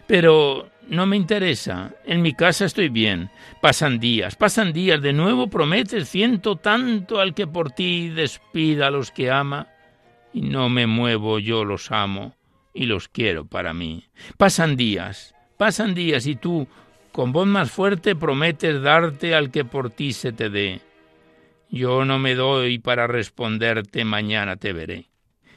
Pero 0.06 0.70
no 0.88 1.06
me 1.06 1.16
interesa, 1.16 1.92
en 2.04 2.22
mi 2.22 2.32
casa 2.32 2.64
estoy 2.64 2.88
bien. 2.88 3.30
Pasan 3.60 3.98
días, 3.98 4.36
pasan 4.36 4.72
días, 4.72 5.00
de 5.02 5.12
nuevo 5.12 5.48
prometes 5.48 6.08
ciento 6.08 6.56
tanto 6.56 7.20
al 7.20 7.34
que 7.34 7.46
por 7.46 7.70
ti 7.70 8.08
despida 8.08 8.88
a 8.88 8.90
los 8.90 9.10
que 9.10 9.30
ama. 9.30 9.68
Y 10.32 10.42
no 10.42 10.68
me 10.68 10.86
muevo, 10.86 11.38
yo 11.38 11.64
los 11.64 11.90
amo 11.92 12.34
y 12.72 12.86
los 12.86 13.08
quiero 13.08 13.46
para 13.46 13.72
mí. 13.74 14.04
Pasan 14.36 14.76
días, 14.76 15.34
Pasan 15.60 15.92
días 15.92 16.26
y 16.26 16.36
tú, 16.36 16.68
con 17.12 17.32
voz 17.32 17.46
más 17.46 17.70
fuerte, 17.70 18.16
prometes 18.16 18.80
darte 18.80 19.34
al 19.34 19.50
que 19.50 19.62
por 19.62 19.90
ti 19.90 20.14
se 20.14 20.32
te 20.32 20.48
dé. 20.48 20.80
Yo 21.68 22.06
no 22.06 22.18
me 22.18 22.34
doy 22.34 22.78
para 22.78 23.06
responderte 23.06 24.06
mañana 24.06 24.56
te 24.56 24.72
veré. 24.72 25.10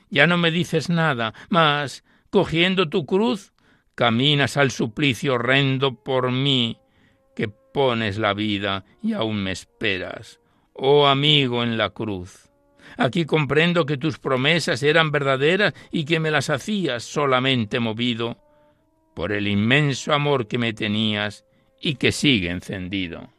Ya 0.09 0.27
no 0.27 0.37
me 0.37 0.51
dices 0.51 0.89
nada, 0.89 1.33
mas, 1.47 2.03
cogiendo 2.29 2.89
tu 2.89 3.05
cruz, 3.05 3.53
caminas 3.95 4.57
al 4.57 4.71
suplicio 4.71 5.35
horrendo 5.35 5.95
por 6.03 6.33
mí, 6.33 6.79
que 7.33 7.47
pones 7.47 8.17
la 8.17 8.33
vida 8.33 8.83
y 9.01 9.13
aún 9.13 9.41
me 9.41 9.53
esperas, 9.53 10.41
oh 10.73 11.07
amigo 11.07 11.63
en 11.63 11.77
la 11.77 11.91
cruz. 11.91 12.51
Aquí 12.97 13.23
comprendo 13.23 13.85
que 13.85 13.95
tus 13.95 14.19
promesas 14.19 14.83
eran 14.83 15.11
verdaderas 15.11 15.73
y 15.91 16.03
que 16.03 16.19
me 16.19 16.29
las 16.29 16.49
hacías 16.49 17.03
solamente 17.05 17.79
movido 17.79 18.42
por 19.13 19.31
el 19.31 19.47
inmenso 19.47 20.13
amor 20.13 20.47
que 20.47 20.57
me 20.57 20.73
tenías 20.73 21.45
y 21.81 21.95
que 21.95 22.11
sigue 22.11 22.49
encendido. 22.49 23.32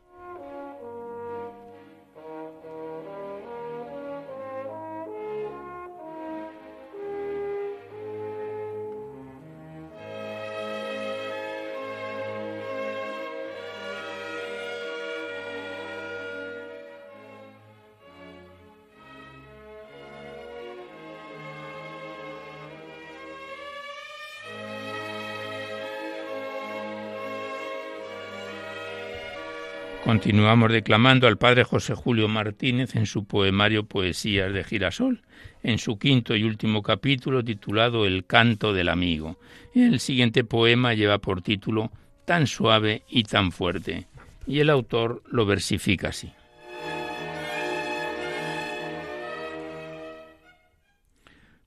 Continuamos 30.15 30.71
declamando 30.71 31.27
al 31.27 31.39
padre 31.39 31.65
José 31.65 31.93
Julio 31.97 32.29
Martínez 32.29 32.95
en 32.95 33.05
su 33.05 33.25
poemario 33.25 33.87
Poesías 33.87 34.53
de 34.53 34.63
Girasol, 34.63 35.23
en 35.65 35.79
su 35.79 35.99
quinto 35.99 36.37
y 36.37 36.45
último 36.45 36.85
capítulo 36.85 37.43
titulado 37.43 38.07
El 38.07 38.25
canto 38.25 38.73
del 38.73 38.91
amigo. 38.91 39.41
El 39.75 39.99
siguiente 39.99 40.45
poema 40.45 40.95
lleva 40.95 41.19
por 41.19 41.43
título 41.43 41.91
Tan 42.27 42.47
suave 42.47 43.03
y 43.09 43.25
tan 43.25 43.51
fuerte, 43.51 44.07
y 44.47 44.61
el 44.61 44.71
autor 44.71 45.25
lo 45.33 45.47
versifica 45.47 46.11
así. 46.11 46.33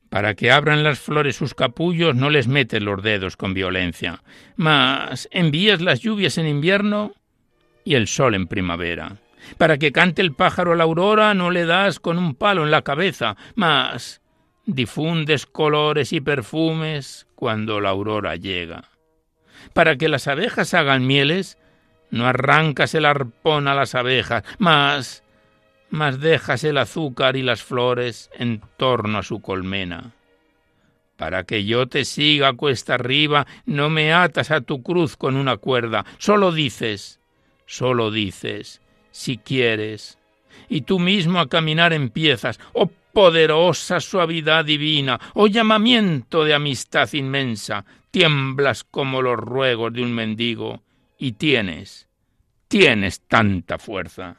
Para 0.08 0.36
que 0.36 0.52
abran 0.52 0.86
las 0.86 1.00
flores 1.00 1.36
sus 1.36 1.54
capullos 1.54 2.16
no 2.16 2.30
les 2.30 2.48
metes 2.48 2.82
los 2.82 3.04
dedos 3.04 3.36
con 3.36 3.54
violencia, 3.54 4.24
mas 4.56 5.28
envías 5.32 5.82
las 5.82 6.00
lluvias 6.00 6.38
en 6.38 6.48
invierno 6.48 7.12
y 7.88 7.96
el 7.96 8.08
sol 8.08 8.36
en 8.36 8.48
primavera. 8.48 9.16
Para 9.58 9.78
que 9.78 9.94
cante 9.94 10.22
el 10.22 10.34
pájaro 10.34 10.76
la 10.76 10.84
aurora 10.84 11.34
no 11.34 11.52
le 11.52 11.66
das 11.66 12.02
con 12.02 12.18
un 12.18 12.36
palo 12.36 12.66
en 12.66 12.72
la 12.72 12.82
cabeza, 12.82 13.38
mas 13.56 14.22
difundes 14.66 15.46
colores 15.46 16.12
y 16.12 16.20
perfumes 16.20 17.28
cuando 17.36 17.80
la 17.80 17.92
aurora 17.92 18.36
llega. 18.36 18.90
Para 19.72 19.96
que 19.96 20.10
las 20.10 20.28
abejas 20.28 20.74
hagan 20.74 21.08
mieles, 21.08 21.58
no 22.12 22.28
arrancas 22.28 22.94
el 22.94 23.06
arpón 23.06 23.70
a 23.70 23.74
las 23.74 23.96
abejas, 23.96 24.44
mas, 24.58 25.24
mas 25.90 26.20
dejas 26.20 26.66
el 26.66 26.80
azúcar 26.80 27.38
y 27.38 27.42
las 27.42 27.64
flores 27.64 28.30
en 28.38 28.62
torno 28.76 29.20
a 29.20 29.24
su 29.24 29.42
colmena. 29.42 30.12
Para 31.16 31.46
que 31.46 31.64
yo 31.64 31.88
te 31.88 32.04
siga 32.04 32.52
cuesta 32.52 32.96
arriba, 32.96 33.48
no 33.66 33.90
me 33.90 34.12
atas 34.12 34.52
a 34.52 34.60
tu 34.60 34.84
cruz 34.84 35.16
con 35.16 35.38
una 35.38 35.56
cuerda, 35.56 36.06
solo 36.18 36.52
dices, 36.52 37.17
solo 37.68 38.10
dices, 38.10 38.82
si 39.12 39.38
quieres, 39.38 40.18
y 40.70 40.82
tú 40.82 40.98
mismo 40.98 41.40
a 41.40 41.48
caminar 41.48 41.94
empiezas, 41.94 42.60
oh 42.74 42.90
poderosa 43.14 44.00
suavidad 44.00 44.66
divina, 44.66 45.20
oh 45.36 45.48
llamamiento 45.48 46.44
de 46.44 46.56
amistad 46.56 47.12
inmensa, 47.14 47.86
tiemblas 48.10 48.84
como 48.84 49.22
los 49.22 49.38
ruegos 49.38 49.94
de 49.94 50.02
un 50.02 50.14
mendigo, 50.14 50.82
y 51.20 51.34
tienes, 51.34 52.08
tienes 52.68 53.22
tanta 53.22 53.78
fuerza. 53.78 54.38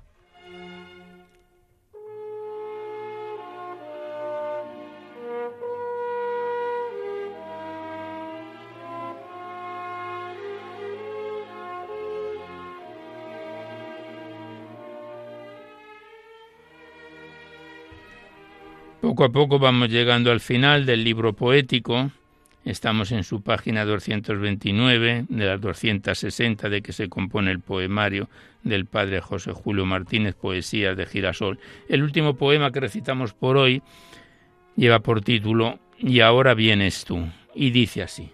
Poco 19.19 19.31
a 19.31 19.33
poco 19.33 19.59
vamos 19.59 19.89
llegando 19.89 20.31
al 20.31 20.39
final 20.39 20.87
del 20.87 21.03
libro 21.03 21.33
poético. 21.33 22.13
Estamos 22.65 23.11
en 23.11 23.25
su 23.25 23.43
página 23.43 23.85
229, 23.85 25.25
de 25.29 25.45
las 25.45 25.61
260 25.61 26.69
de 26.69 26.83
que 26.83 26.93
se 26.93 27.09
compone 27.09 27.51
el 27.51 27.59
poemario 27.59 28.29
del 28.63 28.87
padre 28.87 29.21
José 29.21 29.51
Julio 29.51 29.85
Martínez, 29.87 30.37
Poesías 30.37 30.97
de 30.97 31.05
Girasol. 31.05 31.59
El 31.89 32.05
último 32.05 32.37
poema 32.37 32.71
que 32.71 32.79
recitamos 32.79 33.33
por 33.33 33.57
hoy 33.57 33.83
lleva 34.77 35.01
por 35.01 35.21
título 35.21 35.81
Y 35.99 36.21
ahora 36.21 36.55
vienes 36.55 37.05
tú, 37.05 37.27
y 37.57 37.73
dice 37.73 38.05
así. 38.05 38.31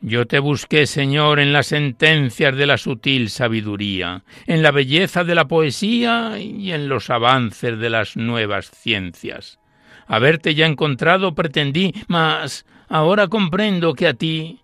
Yo 0.00 0.26
te 0.26 0.38
busqué, 0.38 0.86
Señor, 0.86 1.40
en 1.40 1.52
las 1.52 1.66
sentencias 1.66 2.56
de 2.56 2.66
la 2.66 2.78
sutil 2.78 3.30
sabiduría, 3.30 4.22
en 4.46 4.62
la 4.62 4.70
belleza 4.70 5.24
de 5.24 5.34
la 5.34 5.48
poesía 5.48 6.38
y 6.38 6.70
en 6.70 6.88
los 6.88 7.10
avances 7.10 7.76
de 7.78 7.90
las 7.90 8.16
nuevas 8.16 8.70
ciencias. 8.70 9.58
Haberte 10.06 10.54
ya 10.54 10.66
encontrado 10.66 11.34
pretendí, 11.34 11.92
mas 12.06 12.64
ahora 12.88 13.26
comprendo 13.26 13.94
que 13.94 14.06
a 14.06 14.14
ti 14.14 14.60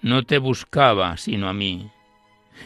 no 0.00 0.22
te 0.22 0.38
buscaba 0.38 1.18
sino 1.18 1.50
a 1.50 1.52
mí. 1.52 1.90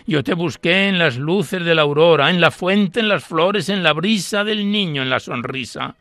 Yo 0.06 0.22
te 0.22 0.34
busqué 0.34 0.88
en 0.88 1.00
las 1.00 1.16
luces 1.16 1.64
de 1.64 1.74
la 1.74 1.82
aurora, 1.82 2.30
en 2.30 2.40
la 2.40 2.52
fuente, 2.52 3.00
en 3.00 3.08
las 3.08 3.24
flores, 3.24 3.68
en 3.68 3.82
la 3.82 3.92
brisa 3.92 4.44
del 4.44 4.70
niño, 4.70 5.02
en 5.02 5.10
la 5.10 5.18
sonrisa, 5.18 5.96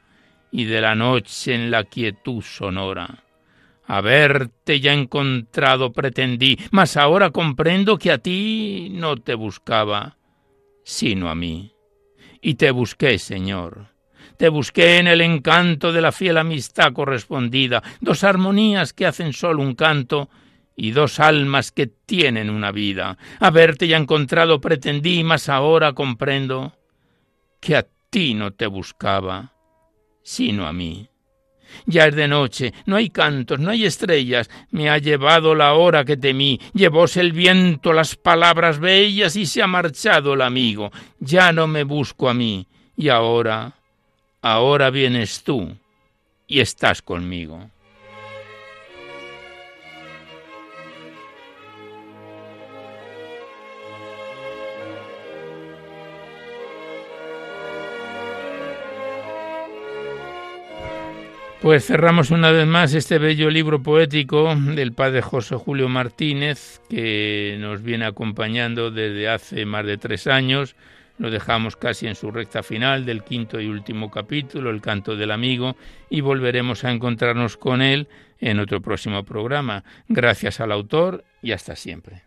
y 0.51 0.65
de 0.65 0.79
la 0.79 0.93
noche 0.93 1.55
en 1.55 1.71
la 1.71 1.83
quietud 1.83 2.43
sonora 2.43 3.22
Haberte 3.85 4.79
ya 4.79 4.93
encontrado 4.93 5.91
pretendí, 5.91 6.57
mas 6.71 6.95
ahora 6.95 7.31
comprendo 7.31 7.97
que 7.97 8.11
a 8.11 8.17
ti 8.17 8.89
no 8.91 9.17
te 9.17 9.35
buscaba, 9.35 10.17
sino 10.83 11.29
a 11.29 11.35
mí. 11.35 11.73
Y 12.41 12.55
te 12.55 12.71
busqué, 12.71 13.19
Señor. 13.19 13.87
Te 14.37 14.49
busqué 14.49 14.97
en 14.97 15.07
el 15.07 15.21
encanto 15.21 15.91
de 15.91 16.01
la 16.01 16.11
fiel 16.11 16.37
amistad 16.37 16.93
correspondida, 16.93 17.83
dos 18.01 18.23
armonías 18.23 18.93
que 18.93 19.05
hacen 19.05 19.33
solo 19.33 19.61
un 19.61 19.75
canto 19.75 20.29
y 20.75 20.91
dos 20.91 21.19
almas 21.19 21.71
que 21.71 21.87
tienen 21.87 22.49
una 22.49 22.71
vida. 22.71 23.17
Haberte 23.39 23.87
ya 23.87 23.97
encontrado 23.97 24.59
pretendí, 24.59 25.23
mas 25.23 25.49
ahora 25.49 25.93
comprendo 25.93 26.73
que 27.59 27.75
a 27.75 27.87
ti 28.09 28.33
no 28.33 28.51
te 28.51 28.67
buscaba, 28.67 29.53
sino 30.23 30.67
a 30.67 30.73
mí. 30.73 31.09
Ya 31.85 32.07
es 32.07 32.15
de 32.15 32.27
noche, 32.27 32.73
no 32.85 32.95
hay 32.95 33.09
cantos, 33.09 33.59
no 33.59 33.71
hay 33.71 33.85
estrellas, 33.85 34.49
me 34.71 34.89
ha 34.89 34.97
llevado 34.97 35.55
la 35.55 35.73
hora 35.73 36.05
que 36.05 36.17
temí, 36.17 36.59
llevóse 36.73 37.21
el 37.21 37.31
viento 37.31 37.93
las 37.93 38.15
palabras 38.15 38.79
bellas 38.79 39.35
y 39.35 39.45
se 39.45 39.61
ha 39.61 39.67
marchado 39.67 40.33
el 40.33 40.41
amigo, 40.41 40.91
ya 41.19 41.51
no 41.51 41.67
me 41.67 41.83
busco 41.83 42.29
a 42.29 42.33
mí, 42.33 42.67
y 42.95 43.09
ahora, 43.09 43.73
ahora 44.41 44.89
vienes 44.89 45.43
tú 45.43 45.75
y 46.47 46.59
estás 46.59 47.01
conmigo. 47.01 47.69
Pues 61.63 61.85
cerramos 61.85 62.29
una 62.29 62.51
vez 62.51 62.67
más 62.67 62.93
este 62.93 63.19
bello 63.19 63.49
libro 63.49 63.81
poético 63.81 64.53
del 64.53 64.91
padre 64.91 65.21
José 65.21 65.55
Julio 65.55 65.87
Martínez, 65.87 66.81
que 66.89 67.55
nos 67.57 67.81
viene 67.81 68.03
acompañando 68.03 68.91
desde 68.91 69.29
hace 69.29 69.65
más 69.65 69.85
de 69.85 69.97
tres 69.97 70.27
años. 70.27 70.75
Lo 71.17 71.31
dejamos 71.31 71.77
casi 71.77 72.05
en 72.05 72.15
su 72.15 72.31
recta 72.31 72.63
final 72.63 73.05
del 73.05 73.23
quinto 73.23 73.61
y 73.61 73.67
último 73.67 74.11
capítulo, 74.11 74.71
El 74.71 74.81
canto 74.81 75.15
del 75.15 75.31
amigo, 75.31 75.77
y 76.09 76.19
volveremos 76.19 76.83
a 76.83 76.91
encontrarnos 76.91 77.55
con 77.55 77.81
él 77.81 78.09
en 78.41 78.59
otro 78.59 78.81
próximo 78.81 79.23
programa. 79.23 79.85
Gracias 80.09 80.59
al 80.59 80.73
autor 80.73 81.23
y 81.41 81.53
hasta 81.53 81.77
siempre. 81.77 82.23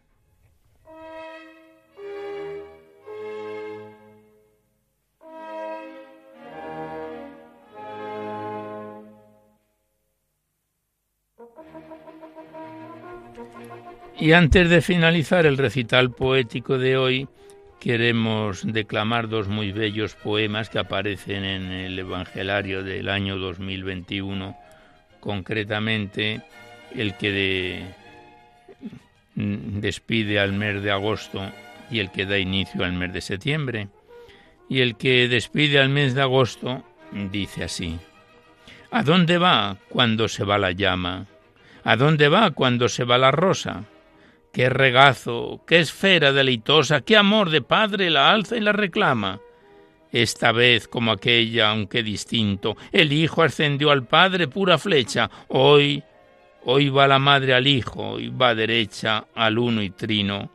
Y 14.27 14.33
antes 14.33 14.69
de 14.69 14.83
finalizar 14.83 15.47
el 15.47 15.57
recital 15.57 16.11
poético 16.11 16.79
de 16.79 16.97
hoy, 16.97 17.29
queremos 17.79 18.67
declamar 18.67 19.29
dos 19.29 19.47
muy 19.47 19.71
bellos 19.71 20.17
poemas 20.17 20.69
que 20.69 20.81
aparecen 20.81 21.45
en 21.45 21.71
el 21.71 21.97
Evangelario 21.97 22.83
del 22.83 23.09
año 23.09 23.39
2021, 23.39 24.59
concretamente 25.21 26.43
el 26.93 27.17
que 27.17 27.87
despide 29.37 30.41
al 30.41 30.55
mes 30.55 30.83
de 30.83 30.91
agosto 30.91 31.49
y 31.89 32.01
el 32.01 32.11
que 32.11 32.27
da 32.27 32.37
inicio 32.37 32.85
al 32.85 32.95
mes 32.95 33.13
de 33.13 33.21
septiembre. 33.21 33.87
Y 34.69 34.81
el 34.81 34.97
que 34.97 35.29
despide 35.29 35.79
al 35.79 35.89
mes 35.89 36.17
de 36.17 36.23
agosto 36.23 36.83
dice 37.31 37.63
así, 37.63 37.97
¿A 38.91 39.05
dónde 39.05 39.39
va 39.39 39.77
cuando 39.89 40.27
se 40.27 40.43
va 40.43 40.59
la 40.59 40.73
llama? 40.73 41.27
¿A 41.85 41.95
dónde 41.95 42.29
va 42.29 42.51
cuando 42.51 42.89
se 42.89 43.05
va 43.05 43.19
la 43.19 43.31
rosa? 43.31 43.85
Qué 44.57 44.71
regazo, 44.71 45.61
qué 45.67 45.81
esfera 45.81 46.33
deleitosa, 46.33 47.03
qué 47.03 47.19
amor 47.19 47.51
de 47.51 47.61
padre 47.61 48.09
la 48.09 48.31
alza 48.31 48.57
y 48.57 48.61
la 48.61 48.73
reclama. 48.73 49.39
Esta 50.11 50.51
vez, 50.51 50.89
como 50.89 51.13
aquella, 51.13 51.69
aunque 51.69 52.03
distinto, 52.03 52.75
el 52.91 53.13
hijo 53.13 53.43
ascendió 53.43 53.91
al 53.91 54.07
padre 54.07 54.49
pura 54.49 54.79
flecha. 54.79 55.31
Hoy, 55.49 56.03
hoy 56.65 56.89
va 56.89 57.07
la 57.07 57.19
madre 57.19 57.53
al 57.53 57.67
hijo 57.67 58.19
y 58.19 58.29
va 58.29 58.55
derecha 58.55 59.27
al 59.35 59.59
uno 59.59 59.83
y 59.83 59.91
trino, 59.91 60.51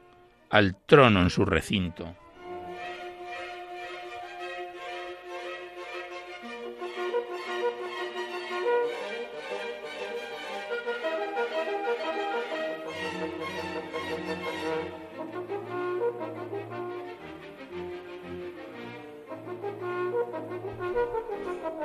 al 0.49 0.77
trono 0.87 1.21
en 1.21 1.29
su 1.29 1.45
recinto. 1.45 2.15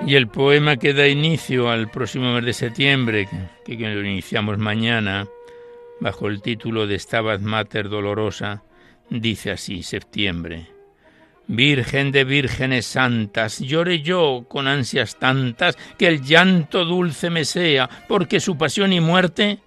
Y 0.06 0.14
el 0.14 0.28
poema 0.28 0.76
que 0.76 0.94
da 0.94 1.08
inicio 1.08 1.68
al 1.68 1.90
próximo 1.90 2.32
mes 2.32 2.44
de 2.44 2.52
septiembre, 2.52 3.28
que, 3.64 3.76
lo 3.76 4.04
iniciamos 4.04 4.56
mañana, 4.56 5.26
bajo 5.98 6.28
el 6.28 6.42
título 6.42 6.86
de 6.86 6.96
Stabat 6.96 7.40
Mater 7.40 7.88
Dolorosa, 7.88 8.62
dice 9.10 9.50
así, 9.50 9.82
septiembre. 9.82 10.68
Virgen 11.48 12.12
de 12.12 12.22
vírgenes 12.22 12.86
santas, 12.86 13.58
llore 13.58 14.00
yo 14.00 14.46
con 14.48 14.68
ansias 14.68 15.18
tantas, 15.18 15.76
que 15.98 16.06
el 16.06 16.22
llanto 16.22 16.84
dulce 16.84 17.28
me 17.28 17.44
sea, 17.44 17.90
porque 18.06 18.38
su 18.38 18.56
pasión 18.56 18.92
y 18.92 19.00
muerte 19.00 19.58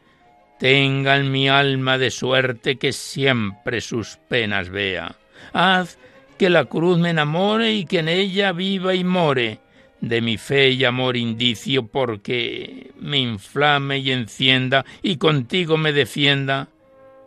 tenga 0.58 1.18
en 1.18 1.34
mi 1.34 1.50
alma 1.50 1.98
de 1.98 2.12
suerte 2.12 2.78
que 2.78 2.94
siempre 2.94 3.82
sus 3.82 4.16
penas 4.30 4.70
vea. 4.70 5.18
Haz 5.52 6.00
que 6.38 6.50
la 6.50 6.64
cruz 6.64 6.98
me 6.98 7.10
enamore 7.10 7.74
y 7.74 7.84
que 7.84 8.00
en 8.00 8.08
ella 8.08 8.54
viva 8.54 8.96
y 8.96 9.04
more, 9.04 9.60
de 10.02 10.22
mi 10.22 10.38
fe 10.38 10.70
y 10.72 10.86
amor 10.86 11.18
indicio, 11.18 11.88
porque 11.88 12.92
me 13.00 13.18
inflame 13.18 14.00
y 14.00 14.12
encienda 14.12 14.86
y 15.02 15.18
contigo 15.18 15.78
me 15.78 15.92
defienda 15.92 16.70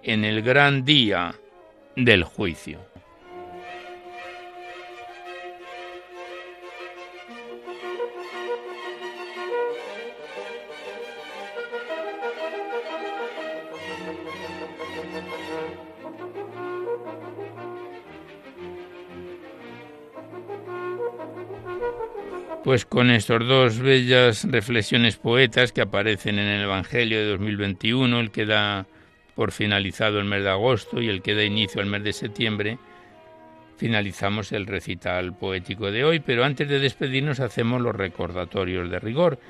en 0.02 0.24
el 0.24 0.42
gran 0.42 0.84
día 0.84 1.34
del 1.96 2.24
juicio. 2.24 2.91
Pues 22.64 22.86
con 22.86 23.10
estas 23.10 23.44
dos 23.44 23.80
bellas 23.80 24.44
reflexiones 24.48 25.16
poetas 25.16 25.72
que 25.72 25.80
aparecen 25.80 26.38
en 26.38 26.46
el 26.46 26.62
Evangelio 26.62 27.18
de 27.18 27.26
2021, 27.30 28.20
el 28.20 28.30
que 28.30 28.46
da 28.46 28.86
por 29.34 29.50
finalizado 29.50 30.20
el 30.20 30.26
mes 30.26 30.44
de 30.44 30.50
agosto 30.50 31.02
y 31.02 31.08
el 31.08 31.22
que 31.22 31.34
da 31.34 31.42
inicio 31.42 31.80
al 31.80 31.88
mes 31.88 32.04
de 32.04 32.12
septiembre, 32.12 32.78
finalizamos 33.78 34.52
el 34.52 34.66
recital 34.66 35.36
poético 35.36 35.90
de 35.90 36.04
hoy, 36.04 36.20
pero 36.20 36.44
antes 36.44 36.68
de 36.68 36.78
despedirnos 36.78 37.40
hacemos 37.40 37.80
los 37.80 37.96
recordatorios 37.96 38.88
de 38.88 39.00
rigor, 39.00 39.40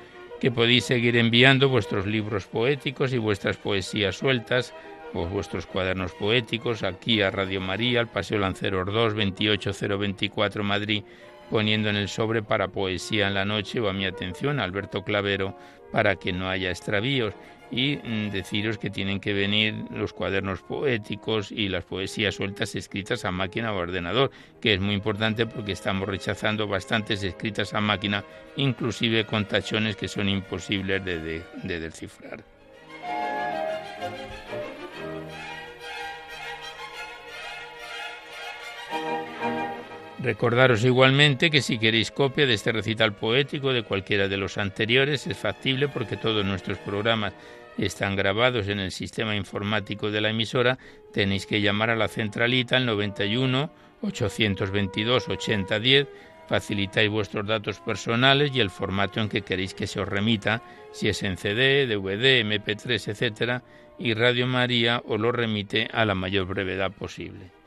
que 0.41 0.49
podéis 0.49 0.85
seguir 0.85 1.15
enviando 1.15 1.69
vuestros 1.69 2.07
libros 2.07 2.47
poéticos 2.47 3.13
y 3.13 3.19
vuestras 3.19 3.57
poesías 3.57 4.17
sueltas 4.17 4.73
o 5.13 5.27
vuestros 5.27 5.67
cuadernos 5.67 6.13
poéticos 6.13 6.81
aquí 6.81 7.21
a 7.21 7.29
Radio 7.29 7.61
María, 7.61 7.99
al 7.99 8.07
Paseo 8.07 8.39
Lanceros 8.39 8.91
2, 8.91 9.13
28024 9.13 10.63
Madrid 10.63 11.03
poniendo 11.49 11.89
en 11.89 11.95
el 11.95 12.09
sobre 12.09 12.43
para 12.43 12.69
poesía 12.69 13.27
en 13.27 13.33
la 13.33 13.45
noche 13.45 13.79
o 13.79 13.89
a 13.89 13.93
mi 13.93 14.05
atención, 14.05 14.59
Alberto 14.59 15.03
Clavero, 15.03 15.57
para 15.91 16.15
que 16.15 16.33
no 16.33 16.49
haya 16.49 16.69
extravíos. 16.69 17.33
Y 17.71 17.97
mm, 17.97 18.29
deciros 18.29 18.77
que 18.77 18.91
tienen 18.91 19.19
que 19.19 19.33
venir 19.33 19.73
los 19.89 20.13
cuadernos 20.13 20.61
poéticos 20.61 21.51
y 21.51 21.69
las 21.69 21.85
poesías 21.85 22.35
sueltas 22.35 22.75
escritas 22.75 23.25
a 23.25 23.31
máquina 23.31 23.73
o 23.73 23.77
ordenador, 23.77 24.29
que 24.61 24.75
es 24.75 24.79
muy 24.79 24.93
importante 24.93 25.47
porque 25.47 25.71
estamos 25.71 26.07
rechazando 26.07 26.67
bastantes 26.67 27.23
escritas 27.23 27.73
a 27.73 27.81
máquina, 27.81 28.23
inclusive 28.57 29.25
con 29.25 29.47
tachones 29.47 29.95
que 29.95 30.07
son 30.07 30.29
imposibles 30.29 31.03
de 31.03 31.79
descifrar. 31.79 32.52
Recordaros 40.23 40.85
igualmente 40.85 41.51
que 41.51 41.61
si 41.61 41.77
queréis 41.77 42.09
copia 42.09 42.45
de 42.45 42.53
este 42.53 42.71
recital 42.71 43.13
poético 43.13 43.73
de 43.73 43.83
cualquiera 43.83 44.29
de 44.29 44.37
los 44.37 44.57
anteriores 44.57 45.27
es 45.27 45.37
factible 45.37 45.89
porque 45.89 46.15
todos 46.15 46.45
nuestros 46.45 46.77
programas 46.77 47.33
están 47.77 48.15
grabados 48.15 48.69
en 48.69 48.79
el 48.79 48.93
sistema 48.93 49.35
informático 49.35 50.11
de 50.11 50.21
la 50.21 50.29
emisora, 50.29 50.79
tenéis 51.11 51.45
que 51.45 51.59
llamar 51.59 51.89
a 51.89 51.97
la 51.97 52.07
centralita 52.07 52.77
al 52.77 52.85
91 52.85 53.69
822 54.01 55.27
8010, 55.27 56.07
facilitáis 56.47 57.09
vuestros 57.09 57.45
datos 57.45 57.81
personales 57.81 58.51
y 58.55 58.61
el 58.61 58.69
formato 58.69 59.19
en 59.19 59.27
que 59.27 59.41
queréis 59.41 59.73
que 59.73 59.87
se 59.87 59.99
os 59.99 60.07
remita, 60.07 60.63
si 60.93 61.09
es 61.09 61.21
en 61.23 61.35
CD, 61.35 61.85
DVD, 61.85 62.45
MP3, 62.45 63.09
etc., 63.09 63.61
y 63.99 64.13
Radio 64.13 64.47
María 64.47 65.03
os 65.05 65.19
lo 65.19 65.33
remite 65.33 65.89
a 65.91 66.05
la 66.05 66.15
mayor 66.15 66.45
brevedad 66.47 66.93
posible. 66.93 67.62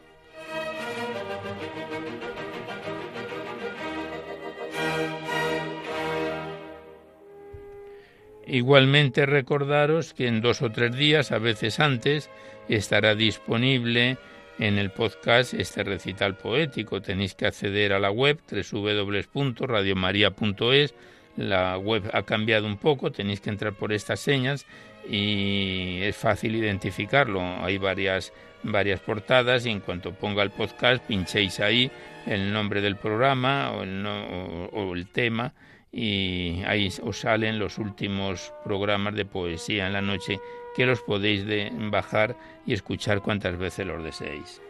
Igualmente 8.47 9.27
recordaros 9.27 10.15
que 10.15 10.29
en 10.29 10.41
dos 10.41 10.63
o 10.63 10.71
tres 10.71 10.97
días, 10.97 11.33
a 11.33 11.39
veces 11.39 11.81
antes, 11.81 12.31
estará 12.69 13.17
disponible 13.17 14.19
en 14.61 14.79
el 14.79 14.91
podcast 14.91 15.53
este 15.53 15.83
recital 15.83 16.37
poético. 16.37 17.03
Tenéis 17.03 17.35
que 17.35 17.47
acceder 17.47 17.93
a 17.93 17.99
la 17.99 18.13
web 18.13 18.39
www.radiomaria.es. 18.49 20.95
La 21.37 21.77
web 21.77 22.09
ha 22.13 22.23
cambiado 22.23 22.67
un 22.67 22.77
poco, 22.77 23.11
tenéis 23.11 23.41
que 23.41 23.51
entrar 23.51 23.73
por 23.75 23.93
estas 23.93 24.21
señas 24.21 24.65
y 25.11 25.99
es 26.03 26.17
fácil 26.17 26.55
identificarlo. 26.55 27.43
Hay 27.43 27.79
varias, 27.79 28.33
varias 28.63 29.01
portadas 29.01 29.67
y 29.67 29.71
en 29.71 29.81
cuanto 29.81 30.13
ponga 30.13 30.45
el 30.45 30.51
podcast 30.51 31.05
pinchéis 31.05 31.59
ahí 31.59 31.91
el 32.27 32.53
nombre 32.53 32.81
del 32.81 32.95
programa 32.97 33.73
o 33.73 33.83
el, 33.83 34.07
o 34.07 34.95
el 34.95 35.09
tema 35.09 35.53
y 35.93 36.63
ahí 36.67 36.89
os 37.03 37.21
salen 37.21 37.59
los 37.59 37.79
últimos 37.79 38.53
programas 38.65 39.15
de 39.15 39.25
poesía 39.25 39.87
en 39.87 39.93
la 39.95 40.03
noche 40.03 40.41
que 40.77 40.87
los 40.87 41.01
podéis 41.01 41.45
bajar 41.91 42.37
y 42.67 42.75
escuchar 42.75 43.23
cuantas 43.23 43.57
veces 43.57 43.87
los 43.87 44.05
deseéis. 44.05 44.61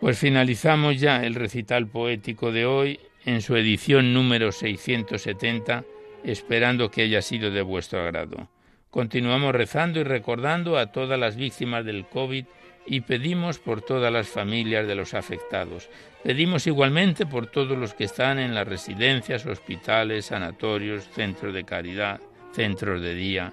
Pues 0.00 0.18
finalizamos 0.18 1.00
ya 1.00 1.24
el 1.24 1.34
recital 1.34 1.86
poético 1.86 2.52
de 2.52 2.66
hoy 2.66 3.00
en 3.24 3.40
su 3.40 3.56
edición 3.56 4.12
número 4.12 4.52
670, 4.52 5.84
esperando 6.24 6.90
que 6.90 7.02
haya 7.02 7.22
sido 7.22 7.50
de 7.50 7.62
vuestro 7.62 8.02
agrado. 8.02 8.50
Continuamos 8.90 9.54
rezando 9.54 10.00
y 10.00 10.04
recordando 10.04 10.76
a 10.76 10.92
todas 10.92 11.18
las 11.18 11.36
víctimas 11.36 11.86
del 11.86 12.04
COVID 12.04 12.44
y 12.86 13.00
pedimos 13.00 13.58
por 13.58 13.80
todas 13.80 14.12
las 14.12 14.28
familias 14.28 14.86
de 14.86 14.94
los 14.94 15.14
afectados. 15.14 15.88
Pedimos 16.24 16.66
igualmente 16.66 17.26
por 17.26 17.48
todos 17.48 17.76
los 17.76 17.92
que 17.92 18.04
están 18.04 18.38
en 18.38 18.54
las 18.54 18.66
residencias, 18.66 19.44
hospitales, 19.44 20.24
sanatorios, 20.24 21.06
centros 21.10 21.52
de 21.52 21.64
caridad, 21.64 22.18
centros 22.52 23.02
de 23.02 23.14
día, 23.14 23.52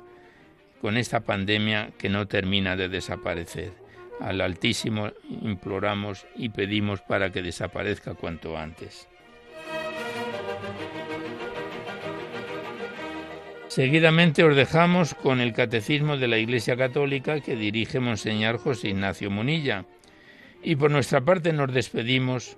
con 0.80 0.96
esta 0.96 1.20
pandemia 1.20 1.92
que 1.98 2.08
no 2.08 2.30
termina 2.30 2.78
de 2.78 2.88
desaparecer. 2.88 3.74
Al 4.22 4.40
Altísimo 4.40 5.12
imploramos 5.42 6.26
y 6.38 6.48
pedimos 6.48 7.02
para 7.02 7.30
que 7.30 7.42
desaparezca 7.42 8.14
cuanto 8.14 8.58
antes. 8.58 9.10
Seguidamente 13.68 14.46
os 14.46 14.56
dejamos 14.56 15.14
con 15.14 15.42
el 15.42 15.52
Catecismo 15.52 16.16
de 16.16 16.30
la 16.30 16.38
Iglesia 16.38 16.78
Católica 16.78 17.42
que 17.42 17.58
dirige 17.58 18.00
Monseñor 18.00 18.60
José 18.60 18.90
Ignacio 18.90 19.30
Munilla. 19.30 19.84
Y 20.64 20.76
por 20.76 20.92
nuestra 20.92 21.22
parte 21.22 21.52
nos 21.54 21.74
despedimos 21.74 22.58